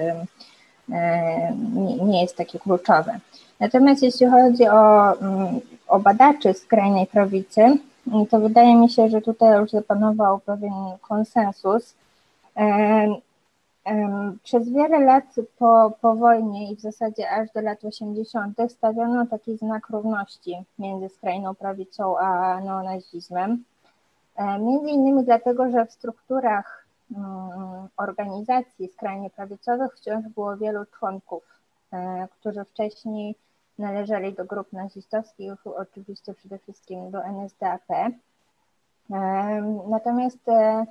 nie 2.01 2.21
jest 2.21 2.37
takie 2.37 2.59
kluczowe. 2.59 3.19
Natomiast 3.59 4.03
jeśli 4.03 4.27
chodzi 4.27 4.67
o, 4.67 5.17
mm, 5.21 5.59
o 5.87 5.99
badaczy 5.99 6.53
skrajnej 6.53 7.07
prawicy, 7.07 7.77
to 8.29 8.39
wydaje 8.39 8.75
mi 8.75 8.89
się, 8.89 9.09
że 9.09 9.21
tutaj 9.21 9.59
już 9.59 9.71
zapanował 9.71 10.39
pewien 10.39 10.73
konsensus. 11.01 11.95
E, 13.89 14.33
przez 14.43 14.69
wiele 14.69 14.99
lat 14.99 15.35
po, 15.57 15.91
po 16.01 16.15
wojnie 16.15 16.71
i 16.71 16.75
w 16.75 16.81
zasadzie 16.81 17.31
aż 17.31 17.51
do 17.51 17.61
lat 17.61 17.85
80. 17.85 18.57
stawiano 18.69 19.25
taki 19.25 19.57
znak 19.57 19.89
równości 19.89 20.63
między 20.79 21.09
skrajną 21.09 21.55
prawicą 21.55 22.17
a 22.17 22.59
neonazizmem. 22.59 23.63
Między 24.59 24.89
innymi 24.89 25.23
dlatego, 25.23 25.71
że 25.71 25.85
w 25.85 25.91
strukturach 25.91 26.85
mm, 27.15 27.87
organizacji 27.97 28.87
skrajnie 28.87 29.29
prawicowych 29.29 29.95
wciąż 29.95 30.27
było 30.27 30.57
wielu 30.57 30.85
członków, 30.85 31.43
e, 31.93 32.27
którzy 32.39 32.65
wcześniej 32.65 33.35
należeli 33.79 34.33
do 34.33 34.45
grup 34.45 34.73
nazistowskich, 34.73 35.53
oczywiście 35.65 36.33
przede 36.33 36.57
wszystkim 36.57 37.11
do 37.11 37.23
NSDAP. 37.25 37.87
Natomiast 39.89 40.49
e, 40.49 40.51
mm, 40.51 40.85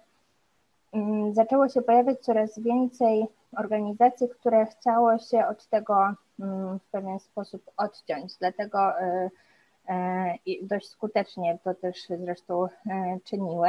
zaczęło 1.32 1.68
się 1.68 1.82
pojawiać 1.82 2.20
coraz 2.20 2.58
więcej 2.58 3.26
organizacji, 3.56 4.28
które 4.28 4.66
chciało 4.66 5.18
się 5.18 5.46
od 5.46 5.66
tego 5.66 6.14
mm, 6.40 6.78
w 6.78 6.84
pewien 6.90 7.20
sposób 7.20 7.70
odciąć. 7.76 8.36
Dlatego 8.36 8.92
i 10.46 10.66
dość 10.66 10.88
skutecznie 10.88 11.58
to 11.64 11.74
też 11.74 11.96
zresztą 12.08 12.68
czyniły. 13.24 13.68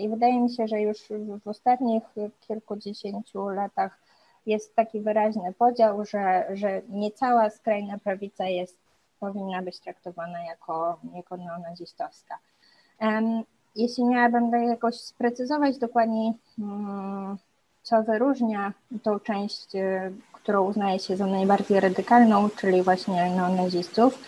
I 0.00 0.08
wydaje 0.08 0.40
mi 0.40 0.50
się, 0.50 0.68
że 0.68 0.80
już 0.80 0.98
w 1.44 1.48
ostatnich 1.48 2.02
kilkudziesięciu 2.40 3.48
latach 3.48 3.98
jest 4.46 4.74
taki 4.74 5.00
wyraźny 5.00 5.52
podział, 5.58 6.04
że, 6.04 6.46
że 6.52 6.82
nie 6.88 7.10
cała 7.10 7.50
skrajna 7.50 7.98
prawica 7.98 8.44
jest, 8.44 8.78
powinna 9.20 9.62
być 9.62 9.80
traktowana 9.80 10.44
jako, 10.44 11.00
jako 11.14 11.36
neonazistowska. 11.36 12.38
Jeśli 13.76 14.04
miałabym 14.04 14.50
jakoś 14.68 14.94
sprecyzować 14.94 15.78
dokładniej, 15.78 16.32
mm, 16.58 17.36
co 17.82 18.02
wyróżnia 18.02 18.72
tą 19.02 19.20
część, 19.20 19.74
y, 19.74 20.12
którą 20.32 20.64
uznaje 20.64 20.98
się 20.98 21.16
za 21.16 21.26
najbardziej 21.26 21.80
radykalną, 21.80 22.48
czyli 22.50 22.82
właśnie 22.82 23.30
neonazistów, 23.30 24.18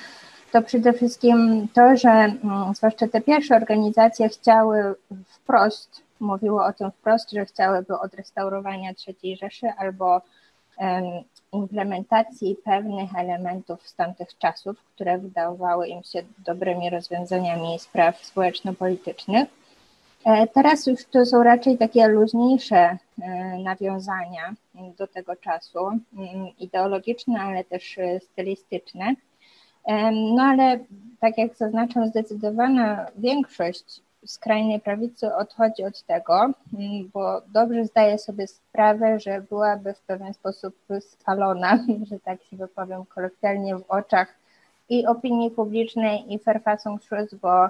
to 0.53 0.63
przede 0.63 0.93
wszystkim 0.93 1.69
to, 1.73 1.97
że 1.97 2.11
mm, 2.11 2.75
zwłaszcza 2.75 3.09
te 3.09 3.21
pierwsze 3.21 3.57
organizacje 3.57 4.29
chciały 4.29 4.95
wprost 5.27 6.03
mówiło 6.23 6.65
o 6.67 6.73
tym 6.73 6.91
wprost, 6.91 7.31
że 7.31 7.45
chciałyby 7.45 7.99
odrestaurowania 7.99 8.91
III 9.09 9.37
Rzeszy 9.37 9.67
albo 9.79 10.23
implementacji 11.53 12.57
pewnych 12.65 13.17
elementów 13.17 13.89
z 13.89 13.95
tamtych 13.95 14.39
czasów, 14.39 14.83
które 14.95 15.19
wydawały 15.19 15.89
im 15.89 16.03
się 16.03 16.23
dobrymi 16.39 16.91
rozwiązaniami 16.91 17.79
spraw 17.79 18.25
społeczno-politycznych. 18.25 19.49
E, 20.25 20.47
teraz 20.47 20.87
już 20.87 21.05
to 21.05 21.27
są 21.27 21.43
raczej 21.43 21.79
takie 21.79 22.09
luźniejsze 22.09 22.77
e, 22.77 22.99
nawiązania 23.59 24.55
do 24.99 25.07
tego 25.07 25.37
czasu, 25.37 25.79
ideologiczne, 26.59 27.41
ale 27.41 27.65
też 27.65 27.99
e, 27.99 28.21
stylistyczne. 28.21 29.15
No 30.13 30.43
ale 30.43 30.79
tak 31.21 31.39
jak 31.39 31.57
zaznaczam, 31.57 32.07
zdecydowana 32.07 33.07
większość 33.17 34.01
skrajnej 34.27 34.81
prawicy 34.81 35.35
odchodzi 35.35 35.85
od 35.85 36.03
tego, 36.03 36.35
mm, 36.43 37.11
bo 37.15 37.43
dobrze 37.49 37.85
zdaje 37.85 38.19
sobie 38.19 38.47
sprawę, 38.47 39.21
że 39.21 39.41
byłaby 39.41 39.95
w 39.95 40.01
pewien 40.01 40.35
sposób 40.35 40.77
spalona, 41.01 41.79
że 42.11 42.21
tak 42.21 42.43
się 42.43 42.57
wypowiem 42.57 43.07
kolokwialnie, 43.07 43.77
w 43.77 43.85
oczach 43.89 44.35
i 44.89 45.07
opinii 45.07 45.51
publicznej, 45.51 46.33
i 46.33 46.39
Verfassungsschluss, 46.39 47.35
bo 47.35 47.65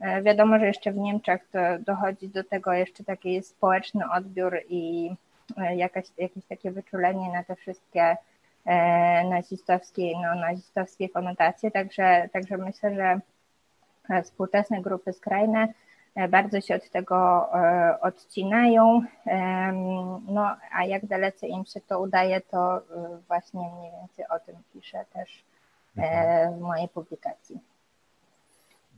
e, 0.00 0.22
wiadomo, 0.22 0.58
że 0.58 0.66
jeszcze 0.66 0.92
w 0.92 0.96
Niemczech 0.96 1.48
to 1.52 1.58
dochodzi 1.78 2.28
do 2.28 2.44
tego 2.44 2.72
jeszcze 2.72 3.04
taki 3.04 3.42
społeczny 3.42 4.04
odbiór 4.10 4.58
i 4.68 5.10
e, 5.56 5.76
jakaś, 5.76 6.06
jakieś 6.18 6.44
takie 6.44 6.70
wyczulenie 6.70 7.32
na 7.32 7.44
te 7.44 7.56
wszystkie 7.56 8.16
e, 8.64 9.24
nazistowskie, 9.28 10.12
no, 10.22 10.40
nazistowskie 10.40 11.08
konotacje, 11.08 11.70
także, 11.70 12.28
także 12.32 12.56
myślę, 12.56 12.94
że 12.94 13.20
współczesne 14.22 14.82
grupy 14.82 15.12
skrajne 15.12 15.68
bardzo 16.28 16.60
się 16.60 16.74
od 16.74 16.90
tego 16.90 17.48
e, 17.54 18.00
odcinają. 18.00 19.02
No, 20.28 20.56
a 20.72 20.84
jak 20.84 21.06
dalece 21.06 21.46
im 21.46 21.64
się 21.64 21.80
to 21.80 22.00
udaje, 22.00 22.40
to 22.40 22.76
e, 22.76 22.82
właśnie 23.28 23.60
mniej 23.60 23.90
więcej 24.00 24.24
o 24.30 24.38
tym 24.46 24.56
piszę 24.72 25.04
też 25.12 25.44
w 26.56 26.60
mojej 26.60 26.88
publikacji. 26.88 27.60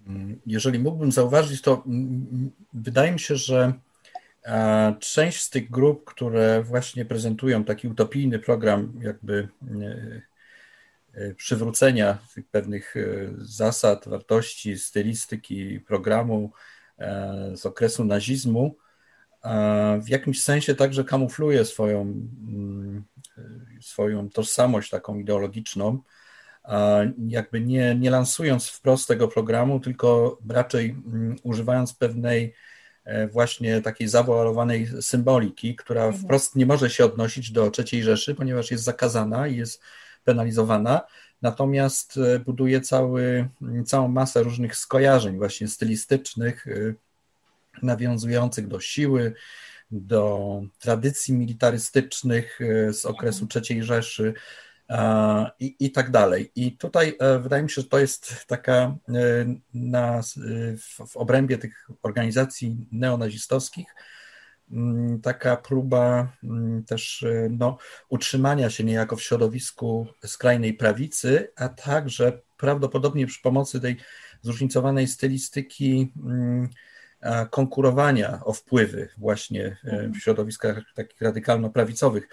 Mm, 0.06 0.40
jeżeli 0.46 0.78
mógłbym 0.78 1.12
zauważyć, 1.12 1.62
to 1.62 1.82
wydaje 2.72 3.12
mi 3.12 3.20
się, 3.20 3.36
że 3.36 3.72
część 4.98 5.42
z 5.42 5.50
tych 5.50 5.70
grup, 5.70 6.04
które 6.04 6.62
właśnie 6.62 7.04
prezentują 7.04 7.64
taki 7.64 7.88
utopijny 7.88 8.38
program, 8.38 8.92
jakby 9.00 9.48
przywrócenia 11.36 12.18
tych 12.34 12.46
pewnych 12.46 12.94
zasad, 13.38 14.08
wartości, 14.08 14.78
stylistyki 14.78 15.80
programu, 15.80 16.50
E, 16.50 16.77
z 17.54 17.66
okresu 17.66 18.04
nazizmu, 18.04 18.76
w 20.02 20.08
jakimś 20.08 20.42
sensie 20.42 20.74
także 20.74 21.04
kamufluje 21.04 21.64
swoją, 21.64 22.00
mm, 22.00 23.04
swoją 23.80 24.30
tożsamość 24.30 24.90
taką 24.90 25.18
ideologiczną, 25.18 26.02
jakby 27.28 27.60
nie, 27.60 27.94
nie 27.94 28.10
lansując 28.10 28.68
wprost 28.68 29.08
tego 29.08 29.28
programu, 29.28 29.80
tylko 29.80 30.38
raczej 30.48 30.90
mm, 30.90 31.36
używając 31.42 31.94
pewnej 31.94 32.54
e, 33.04 33.28
właśnie 33.28 33.82
takiej 33.82 34.08
zawoalowanej 34.08 34.88
symboliki, 35.00 35.76
która 35.76 36.04
mhm. 36.04 36.24
wprost 36.24 36.56
nie 36.56 36.66
może 36.66 36.90
się 36.90 37.04
odnosić 37.04 37.52
do 37.52 37.70
III 37.78 38.02
Rzeszy, 38.02 38.34
ponieważ 38.34 38.70
jest 38.70 38.84
zakazana 38.84 39.48
i 39.48 39.56
jest 39.56 39.82
penalizowana, 40.24 41.00
natomiast 41.42 42.16
e, 42.16 42.38
buduje 42.38 42.80
cały, 42.80 43.48
całą 43.86 44.08
masę 44.08 44.42
różnych 44.42 44.76
skojarzeń, 44.76 45.36
właśnie 45.36 45.68
stylistycznych, 45.68 46.66
e, 46.66 46.94
nawiązujących 47.82 48.68
do 48.68 48.80
siły, 48.80 49.34
do 49.90 50.62
tradycji 50.78 51.34
militarystycznych 51.34 52.60
e, 52.60 52.92
z 52.92 53.06
okresu 53.06 53.46
III 53.54 53.82
Rzeszy 53.82 54.34
i, 55.60 55.76
i 55.80 55.92
tak 55.92 56.10
dalej. 56.10 56.52
I 56.56 56.72
tutaj 56.72 57.18
wydaje 57.40 57.62
mi 57.62 57.70
się, 57.70 57.82
że 57.82 57.88
to 57.88 57.98
jest 57.98 58.46
taka 58.46 58.96
na, 59.74 60.22
w, 60.78 61.10
w 61.10 61.16
obrębie 61.16 61.58
tych 61.58 61.90
organizacji 62.02 62.76
neonazistowskich, 62.92 63.94
taka 65.22 65.56
próba 65.56 66.32
mm, 66.44 66.84
też 66.84 67.22
y, 67.22 67.48
no, 67.58 67.78
utrzymania 68.08 68.70
się 68.70 68.84
niejako 68.84 69.16
w 69.16 69.22
środowisku 69.22 70.06
skrajnej 70.26 70.74
prawicy, 70.74 71.52
a 71.56 71.68
także 71.68 72.40
prawdopodobnie 72.56 73.26
przy 73.26 73.42
pomocy 73.42 73.80
tej 73.80 73.96
zróżnicowanej 74.42 75.08
stylistyki 75.08 76.12
mm, 76.24 76.68
konkurowania 77.50 78.40
o 78.44 78.52
wpływy 78.52 79.08
właśnie 79.18 79.66
y, 79.66 79.76
w 79.82 79.92
mhm. 79.92 80.14
środowiskach 80.14 80.80
takich 80.94 81.20
radykalno-prawicowych 81.20 82.28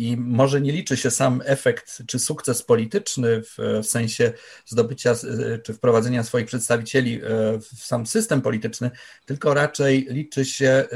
i 0.00 0.16
może 0.16 0.60
nie 0.60 0.72
liczy 0.72 0.96
się 0.96 1.10
sam 1.10 1.42
efekt 1.44 2.02
czy 2.06 2.18
sukces 2.18 2.62
polityczny 2.62 3.42
w, 3.42 3.56
w 3.82 3.86
sensie 3.86 4.32
zdobycia 4.66 5.14
czy 5.62 5.74
wprowadzenia 5.74 6.22
swoich 6.22 6.46
przedstawicieli 6.46 7.14
e, 7.14 7.20
w 7.58 7.84
sam 7.84 8.06
system 8.06 8.42
polityczny, 8.42 8.90
tylko 9.24 9.54
raczej 9.54 10.06
liczy 10.10 10.44
się 10.44 10.66
e, 10.68 10.86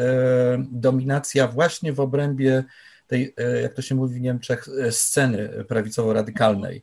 dominacja 0.71 1.49
właśnie 1.49 1.93
w 1.93 2.01
obrębie 2.01 2.65
tej, 3.07 3.35
e, 3.37 3.61
jak 3.61 3.75
to 3.75 3.83
się 3.83 3.95
mówi 3.95 4.15
w 4.15 4.21
Niemczech, 4.21 4.67
sceny 4.91 5.65
prawicowo-radykalnej. 5.69 6.83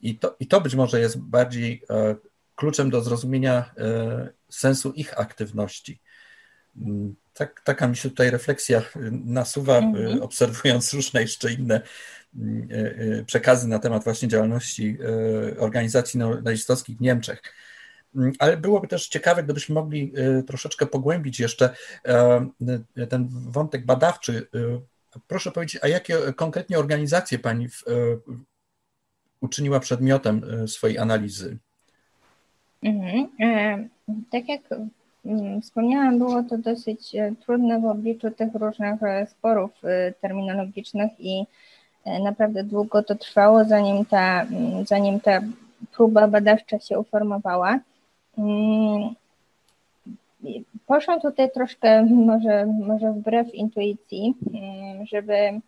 I 0.00 0.18
to, 0.18 0.36
I 0.40 0.46
to 0.46 0.60
być 0.60 0.74
może 0.74 1.00
jest 1.00 1.18
bardziej 1.18 1.82
kluczem 2.54 2.90
do 2.90 3.02
zrozumienia 3.02 3.74
sensu 4.50 4.92
ich 4.92 5.20
aktywności. 5.20 6.00
Tak, 7.38 7.60
taka 7.64 7.88
mi 7.88 7.96
się 7.96 8.08
tutaj 8.10 8.30
refleksja 8.30 8.82
nasuwa, 9.10 9.78
mhm. 9.78 10.22
obserwując 10.22 10.94
różne 10.94 11.22
jeszcze 11.22 11.52
inne 11.52 11.74
e, 11.74 11.82
e, 13.20 13.24
przekazy 13.24 13.68
na 13.68 13.78
temat 13.78 14.04
właśnie 14.04 14.28
działalności 14.28 14.98
e, 15.00 15.58
organizacji 15.58 16.20
nazistowskich 16.42 16.96
w 16.96 17.00
Niemczech. 17.00 17.42
Mm, 18.16 18.32
ale 18.38 18.56
byłoby 18.56 18.88
też 18.88 19.08
ciekawe, 19.08 19.42
gdybyśmy 19.42 19.74
mogli 19.74 20.12
troszeczkę 20.46 20.86
pogłębić 20.86 21.40
jeszcze 21.40 21.76
ten 23.08 23.28
wątek 23.30 23.86
badawczy. 23.86 24.48
Proszę 25.26 25.50
powiedzieć, 25.50 25.78
a 25.82 25.88
jakie 25.88 26.32
konkretnie 26.36 26.78
organizacje 26.78 27.38
Pani 27.38 27.68
uczyniła 29.40 29.80
przedmiotem 29.80 30.68
swojej 30.68 30.98
analizy? 30.98 31.58
Mhm. 32.82 33.28
Tak 34.30 34.48
jak 34.48 34.60
wspomniałam, 35.62 36.18
było 36.18 36.42
to 36.42 36.58
dosyć 36.58 37.14
e, 37.14 37.32
trudne 37.44 37.80
w 37.80 37.84
obliczu 37.84 38.30
tych 38.30 38.54
różnych 38.54 39.02
e, 39.02 39.26
sporów 39.26 39.70
e, 39.84 40.12
terminologicznych 40.12 41.10
i 41.18 41.44
naprawdę 42.22 42.64
długo 42.64 43.02
to 43.02 43.14
trwało, 43.14 43.64
zanim 43.64 44.04
ta, 44.04 44.42
mm, 44.42 44.86
zanim 44.86 45.20
ta 45.20 45.40
próba 45.92 46.28
badawcza 46.28 46.78
się 46.78 46.98
uformowała. 46.98 47.78
Mm, 48.38 49.14
poszłam 50.86 51.20
tutaj 51.20 51.50
troszkę 51.50 52.02
może, 52.02 52.66
może 52.66 53.12
wbrew 53.12 53.54
intuicji, 53.54 54.34
żeby 55.10 55.60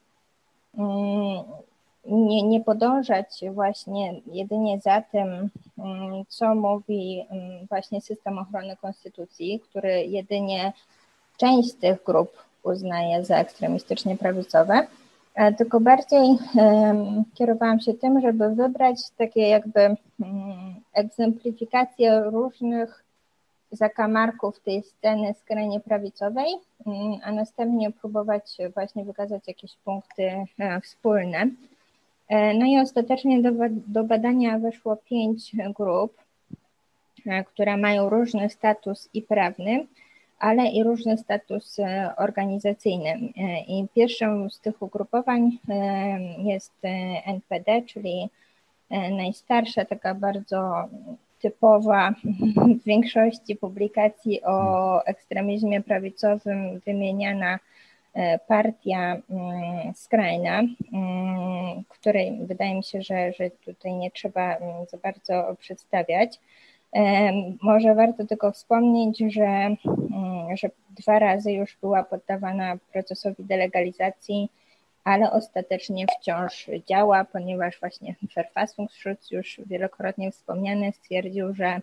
nie, 2.10 2.42
nie 2.42 2.60
podążać 2.60 3.40
właśnie 3.52 4.20
jedynie 4.32 4.80
za 4.80 5.00
tym, 5.00 5.28
mm, 5.78 6.24
co 6.28 6.54
mówi 6.54 7.26
mm, 7.30 7.66
właśnie 7.66 8.00
system 8.00 8.38
ochrony 8.38 8.76
konstytucji, 8.76 9.60
który 9.60 10.04
jedynie 10.04 10.72
część 11.36 11.74
tych 11.74 12.04
grup 12.04 12.30
uznaje 12.62 13.24
za 13.24 13.36
ekstremistycznie 13.36 14.16
prawicowe, 14.16 14.86
e, 15.34 15.52
tylko 15.52 15.80
bardziej 15.80 16.38
kierowałam 17.34 17.80
się 17.80 17.94
tym, 17.94 18.20
żeby 18.20 18.54
wybrać 18.54 18.98
takie 19.16 19.48
jakby 19.48 19.80
mm, 19.80 19.96
egzemplifikacje 20.92 22.20
różnych 22.20 23.04
zakamarków 23.72 24.60
tej 24.60 24.82
sceny 24.82 25.34
skrajnie 25.34 25.80
prawicowej, 25.80 26.54
a 27.22 27.32
następnie 27.32 27.90
próbować 27.90 28.58
właśnie 28.74 29.04
wykazać 29.04 29.48
jakieś 29.48 29.76
punkty 29.84 30.44
wspólne. 30.82 31.46
No 32.30 32.66
i 32.66 32.78
ostatecznie 32.78 33.42
do, 33.42 33.50
do 33.86 34.04
badania 34.04 34.58
weszło 34.58 34.96
pięć 34.96 35.52
grup, 35.76 36.16
które 37.46 37.76
mają 37.76 38.08
różny 38.08 38.50
status 38.50 39.08
i 39.14 39.22
prawny, 39.22 39.86
ale 40.40 40.66
i 40.66 40.82
różny 40.82 41.18
status 41.18 41.78
e, 41.78 42.12
organizacyjny. 42.16 43.10
E, 43.10 43.60
I 43.60 43.86
pierwszą 43.94 44.50
z 44.50 44.60
tych 44.60 44.82
ugrupowań 44.82 45.58
e, 45.68 46.18
jest 46.42 46.72
NPD, 47.26 47.82
czyli 47.82 48.28
najstarsza, 49.10 49.84
taka 49.84 50.14
bardzo 50.14 50.88
typowa 51.40 52.14
w 52.80 52.84
większości 52.84 53.56
publikacji 53.56 54.42
o 54.44 55.04
ekstremizmie 55.04 55.82
prawicowym 55.82 56.80
wymieniana 56.86 57.58
partia 58.48 59.16
mm, 59.30 59.94
skrajna, 59.94 60.62
mm, 60.92 61.84
której 61.88 62.38
wydaje 62.46 62.74
mi 62.74 62.84
się, 62.84 63.02
że, 63.02 63.32
że 63.32 63.50
tutaj 63.50 63.92
nie 63.94 64.10
trzeba 64.10 64.56
mm, 64.56 64.86
za 64.86 64.96
bardzo 64.98 65.56
przedstawiać. 65.58 66.40
Może 67.62 67.94
warto 67.94 68.26
tylko 68.26 68.52
wspomnieć, 68.52 69.18
że, 69.18 69.76
że 70.54 70.70
dwa 70.90 71.18
razy 71.18 71.52
już 71.52 71.76
była 71.80 72.04
poddawana 72.04 72.76
procesowi 72.92 73.44
delegalizacji, 73.44 74.48
ale 75.04 75.32
ostatecznie 75.32 76.06
wciąż 76.20 76.70
działa, 76.88 77.24
ponieważ 77.24 77.80
właśnie 77.80 78.14
Verfassungsschutz 78.36 79.30
już 79.30 79.60
wielokrotnie 79.66 80.30
wspomniany 80.32 80.92
stwierdził, 80.92 81.54
że 81.54 81.80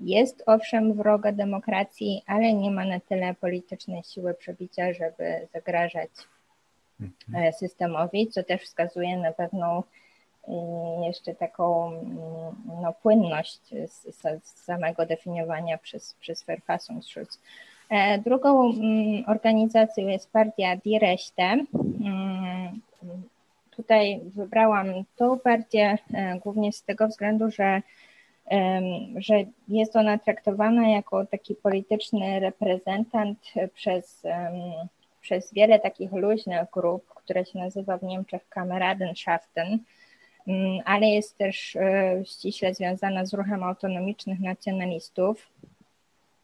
jest 0.00 0.42
owszem 0.46 0.94
wroga 0.94 1.32
demokracji, 1.32 2.22
ale 2.26 2.52
nie 2.52 2.70
ma 2.70 2.84
na 2.84 3.00
tyle 3.00 3.34
politycznej 3.34 4.02
siły 4.02 4.34
przebicia, 4.34 4.92
żeby 4.92 5.48
zagrażać 5.52 6.10
mhm. 7.00 7.44
e, 7.44 7.52
systemowi, 7.52 8.28
co 8.28 8.42
też 8.42 8.62
wskazuje 8.62 9.18
na 9.18 9.32
pewną 9.32 9.82
jeszcze 11.06 11.34
taką 11.34 11.88
mm, 11.88 12.80
no, 12.82 12.92
płynność 12.92 13.60
z, 13.86 14.16
z 14.44 14.64
samego 14.64 15.06
definiowania 15.06 15.78
przez, 15.78 16.14
przez 16.14 16.44
Verfassungsschutz. 16.44 17.38
E, 17.90 18.18
drugą 18.18 18.72
mm, 18.72 19.24
organizacją 19.26 20.08
jest 20.08 20.32
partia 20.32 20.76
Die 20.76 20.98
Rechte. 20.98 21.42
Mm, 21.42 22.80
tutaj 23.70 24.20
wybrałam 24.24 24.86
tą 25.16 25.38
partię 25.38 25.98
e, 26.14 26.38
głównie 26.38 26.72
z 26.72 26.82
tego 26.82 27.08
względu, 27.08 27.50
że, 27.50 27.82
że 29.16 29.34
jest 29.68 29.96
ona 29.96 30.18
traktowana 30.18 30.88
jako 30.88 31.26
taki 31.26 31.54
polityczny 31.54 32.40
reprezentant 32.40 33.38
przez, 33.74 34.22
przez 35.20 35.54
wiele 35.54 35.78
takich 35.78 36.12
luźnych 36.12 36.70
grup, 36.72 37.06
które 37.14 37.44
się 37.46 37.58
nazywa 37.58 37.98
w 37.98 38.02
Niemczech 38.02 38.48
Kameradenschaften, 38.48 39.78
ale 40.84 41.06
jest 41.06 41.38
też 41.38 41.76
e, 41.76 42.22
ściśle 42.24 42.74
związana 42.74 43.26
z 43.26 43.34
ruchem 43.34 43.62
autonomicznych 43.62 44.40
nacjonalistów. 44.40 45.48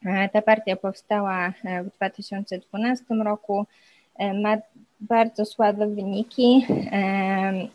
E, 0.06 0.28
ta 0.28 0.42
partia 0.42 0.76
powstała 0.76 1.52
e, 1.64 1.84
w 1.84 1.90
2012 1.90 3.04
roku, 3.14 3.66
ma 4.34 4.56
bardzo 5.00 5.44
słabe 5.44 5.86
wyniki. 5.86 6.66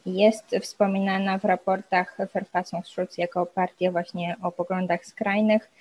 Jest 0.06 0.56
wspominana 0.62 1.38
w 1.38 1.46
raportach 1.46 2.18
Verfassungsschutz 2.34 3.18
jako 3.18 3.46
partia 3.46 3.92
właśnie 3.92 4.36
o 4.42 4.52
poglądach 4.52 5.06
skrajnych. 5.06 5.72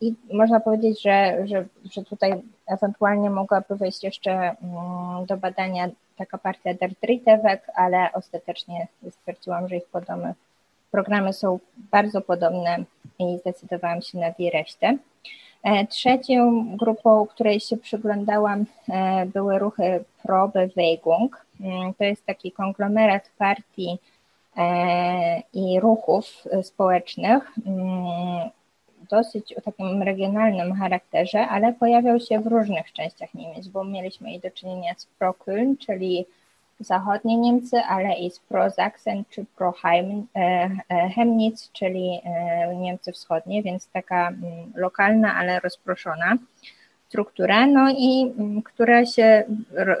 I 0.00 0.14
można 0.32 0.60
powiedzieć, 0.60 1.02
że, 1.02 1.46
że, 1.46 1.64
że 1.92 2.04
tutaj 2.04 2.42
ewentualnie 2.66 3.30
mogłaby 3.30 3.76
wejść 3.76 4.04
jeszcze 4.04 4.32
mm, 4.32 5.26
do 5.26 5.36
badania 5.36 5.88
taka 6.16 6.38
partia 6.38 6.74
Der 6.74 6.90
ale 7.74 8.12
ostatecznie 8.12 8.86
stwierdziłam, 9.10 9.68
że 9.68 9.76
ich 9.76 9.86
podobne 9.86 10.34
programy 10.90 11.32
są 11.32 11.58
bardzo 11.76 12.20
podobne 12.20 12.84
i 13.18 13.38
zdecydowałam 13.38 14.02
się 14.02 14.18
na 14.18 14.30
dwie 14.30 14.50
resztę. 14.50 14.98
E, 15.68 15.86
trzecią 15.86 16.64
grupą, 16.76 17.26
której 17.26 17.60
się 17.60 17.76
przyglądałam, 17.76 18.64
e, 18.88 19.26
były 19.26 19.58
ruchy 19.58 20.04
Probewegung. 20.22 21.46
Mm, 21.60 21.94
to 21.94 22.04
jest 22.04 22.26
taki 22.26 22.52
konglomerat 22.52 23.30
partii 23.38 23.98
e, 24.56 25.42
i 25.52 25.80
ruchów 25.80 26.44
społecznych, 26.62 27.52
mm, 27.66 28.50
dosyć 29.10 29.52
o 29.52 29.60
takim 29.60 30.02
regionalnym 30.02 30.72
charakterze, 30.72 31.48
ale 31.48 31.72
pojawiał 31.72 32.20
się 32.20 32.40
w 32.40 32.46
różnych 32.46 32.92
częściach 32.92 33.34
Niemiec, 33.34 33.68
bo 33.68 33.84
mieliśmy 33.84 34.32
i 34.32 34.40
do 34.40 34.50
czynienia 34.50 34.94
z 34.96 35.06
Pro-Köln, 35.18 35.76
czyli 35.78 36.26
zachodnie 36.80 37.36
Niemcy, 37.36 37.76
ale 37.76 38.14
i 38.14 38.30
z 38.30 38.38
Pro-Sachsen 38.38 39.24
czy 39.30 39.44
Pro-Chemnitz, 39.56 41.64
e, 41.64 41.68
czyli 41.72 42.20
e, 42.24 42.76
Niemcy 42.76 43.12
wschodnie, 43.12 43.62
więc 43.62 43.88
taka 43.88 44.28
mm, 44.28 44.72
lokalna, 44.74 45.34
ale 45.34 45.60
rozproszona 45.60 46.36
struktura, 47.08 47.66
no 47.66 47.90
i 47.90 48.34
mm, 48.38 48.62
która 48.62 49.06
się 49.06 49.44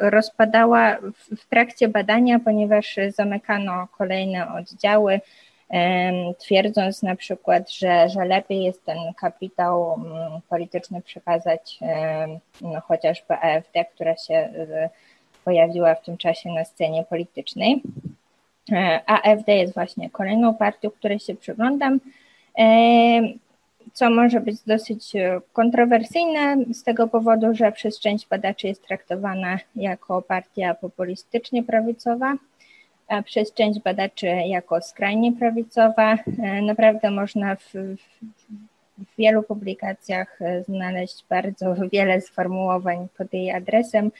rozpadała 0.00 0.96
w 1.36 1.46
trakcie 1.48 1.88
badania, 1.88 2.38
ponieważ 2.38 2.96
zamykano 3.14 3.88
kolejne 3.98 4.54
oddziały, 4.54 5.20
twierdząc 6.38 7.02
na 7.02 7.16
przykład, 7.16 7.70
że, 7.70 8.08
że 8.08 8.24
lepiej 8.24 8.64
jest 8.64 8.84
ten 8.84 8.98
kapitał 9.20 9.94
mm, 9.94 10.40
polityczny 10.48 11.02
przekazać 11.02 11.78
no, 12.60 12.80
chociażby 12.80 13.34
AfD, 13.34 13.84
która 13.94 14.16
się 14.16 14.34
e, 14.34 14.90
pojawiła 15.48 15.94
w 15.94 16.04
tym 16.04 16.16
czasie 16.16 16.52
na 16.52 16.64
scenie 16.64 17.04
politycznej. 17.04 17.82
E, 18.72 19.00
AfD 19.06 19.56
jest 19.56 19.74
właśnie 19.74 20.10
kolejną 20.10 20.54
partią, 20.54 20.90
której 20.90 21.18
się 21.18 21.34
przyglądam, 21.34 22.00
co 23.92 24.10
może 24.10 24.40
być 24.40 24.56
dosyć 24.66 25.12
kontrowersyjne 25.52 26.56
z 26.72 26.82
tego 26.82 27.08
powodu, 27.08 27.54
że 27.54 27.72
przez 27.72 28.00
część 28.00 28.28
badaczy 28.28 28.66
jest 28.66 28.86
traktowana 28.86 29.58
jako 29.76 30.22
partia 30.22 30.74
populistycznie 30.74 31.62
prawicowa 31.62 32.34
przez 33.24 33.54
część 33.54 33.80
badaczy 33.80 34.26
jako 34.26 34.80
skrajnie 34.80 35.32
prawicowa. 35.32 36.18
E, 36.42 36.62
naprawdę 36.62 37.10
można 37.10 37.56
w, 37.56 37.72
w 38.98 39.16
wielu 39.18 39.42
publikacjach 39.42 40.42
e, 40.42 40.64
znaleźć 40.64 41.24
bardzo 41.28 41.74
wiele 41.92 42.20
sformułowań 42.20 43.08
pod 43.18 43.34
jej 43.34 43.50
adresem. 43.50 44.10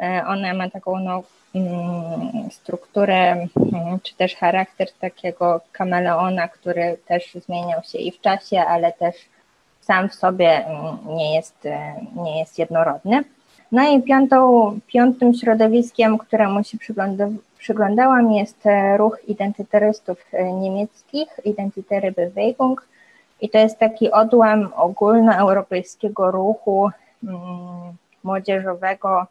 E, 0.00 0.24
ona 0.26 0.54
ma 0.54 0.70
taką 0.70 0.98
no, 0.98 1.22
mm, 1.54 2.50
strukturę 2.50 3.32
mm, 3.32 4.00
czy 4.02 4.14
też 4.14 4.34
charakter 4.34 4.92
takiego 4.92 5.60
kameleona, 5.72 6.48
który 6.48 6.98
też 7.06 7.34
zmieniał 7.46 7.82
się 7.82 7.98
i 7.98 8.12
w 8.12 8.20
czasie, 8.20 8.60
ale 8.60 8.92
też 8.92 9.14
sam 9.80 10.08
w 10.08 10.14
sobie 10.14 10.66
mm, 10.66 10.98
nie 11.16 11.34
jest, 11.34 11.68
nie 12.24 12.38
jest 12.38 12.58
jednorodny. 12.58 13.24
No 13.72 13.88
i 13.88 14.02
piątą, 14.02 14.80
piątym 14.86 15.34
środowiskiem, 15.34 16.18
któremu 16.18 16.64
się 16.64 16.78
przygląda, 16.78 17.28
przyglądałam, 17.58 18.32
jest 18.32 18.66
e, 18.66 18.96
ruch 18.96 19.18
identytarystów 19.28 20.24
e, 20.32 20.52
niemieckich, 20.52 21.28
Identitäre 21.44 22.12
Bewegung. 22.12 22.88
I 23.40 23.48
to 23.50 23.58
jest 23.58 23.78
taki 23.78 24.10
odłam 24.10 24.68
ogólnoeuropejskiego 24.76 26.30
ruchu 26.30 26.90
mm, 27.24 27.38
młodzieżowego, 28.24 29.26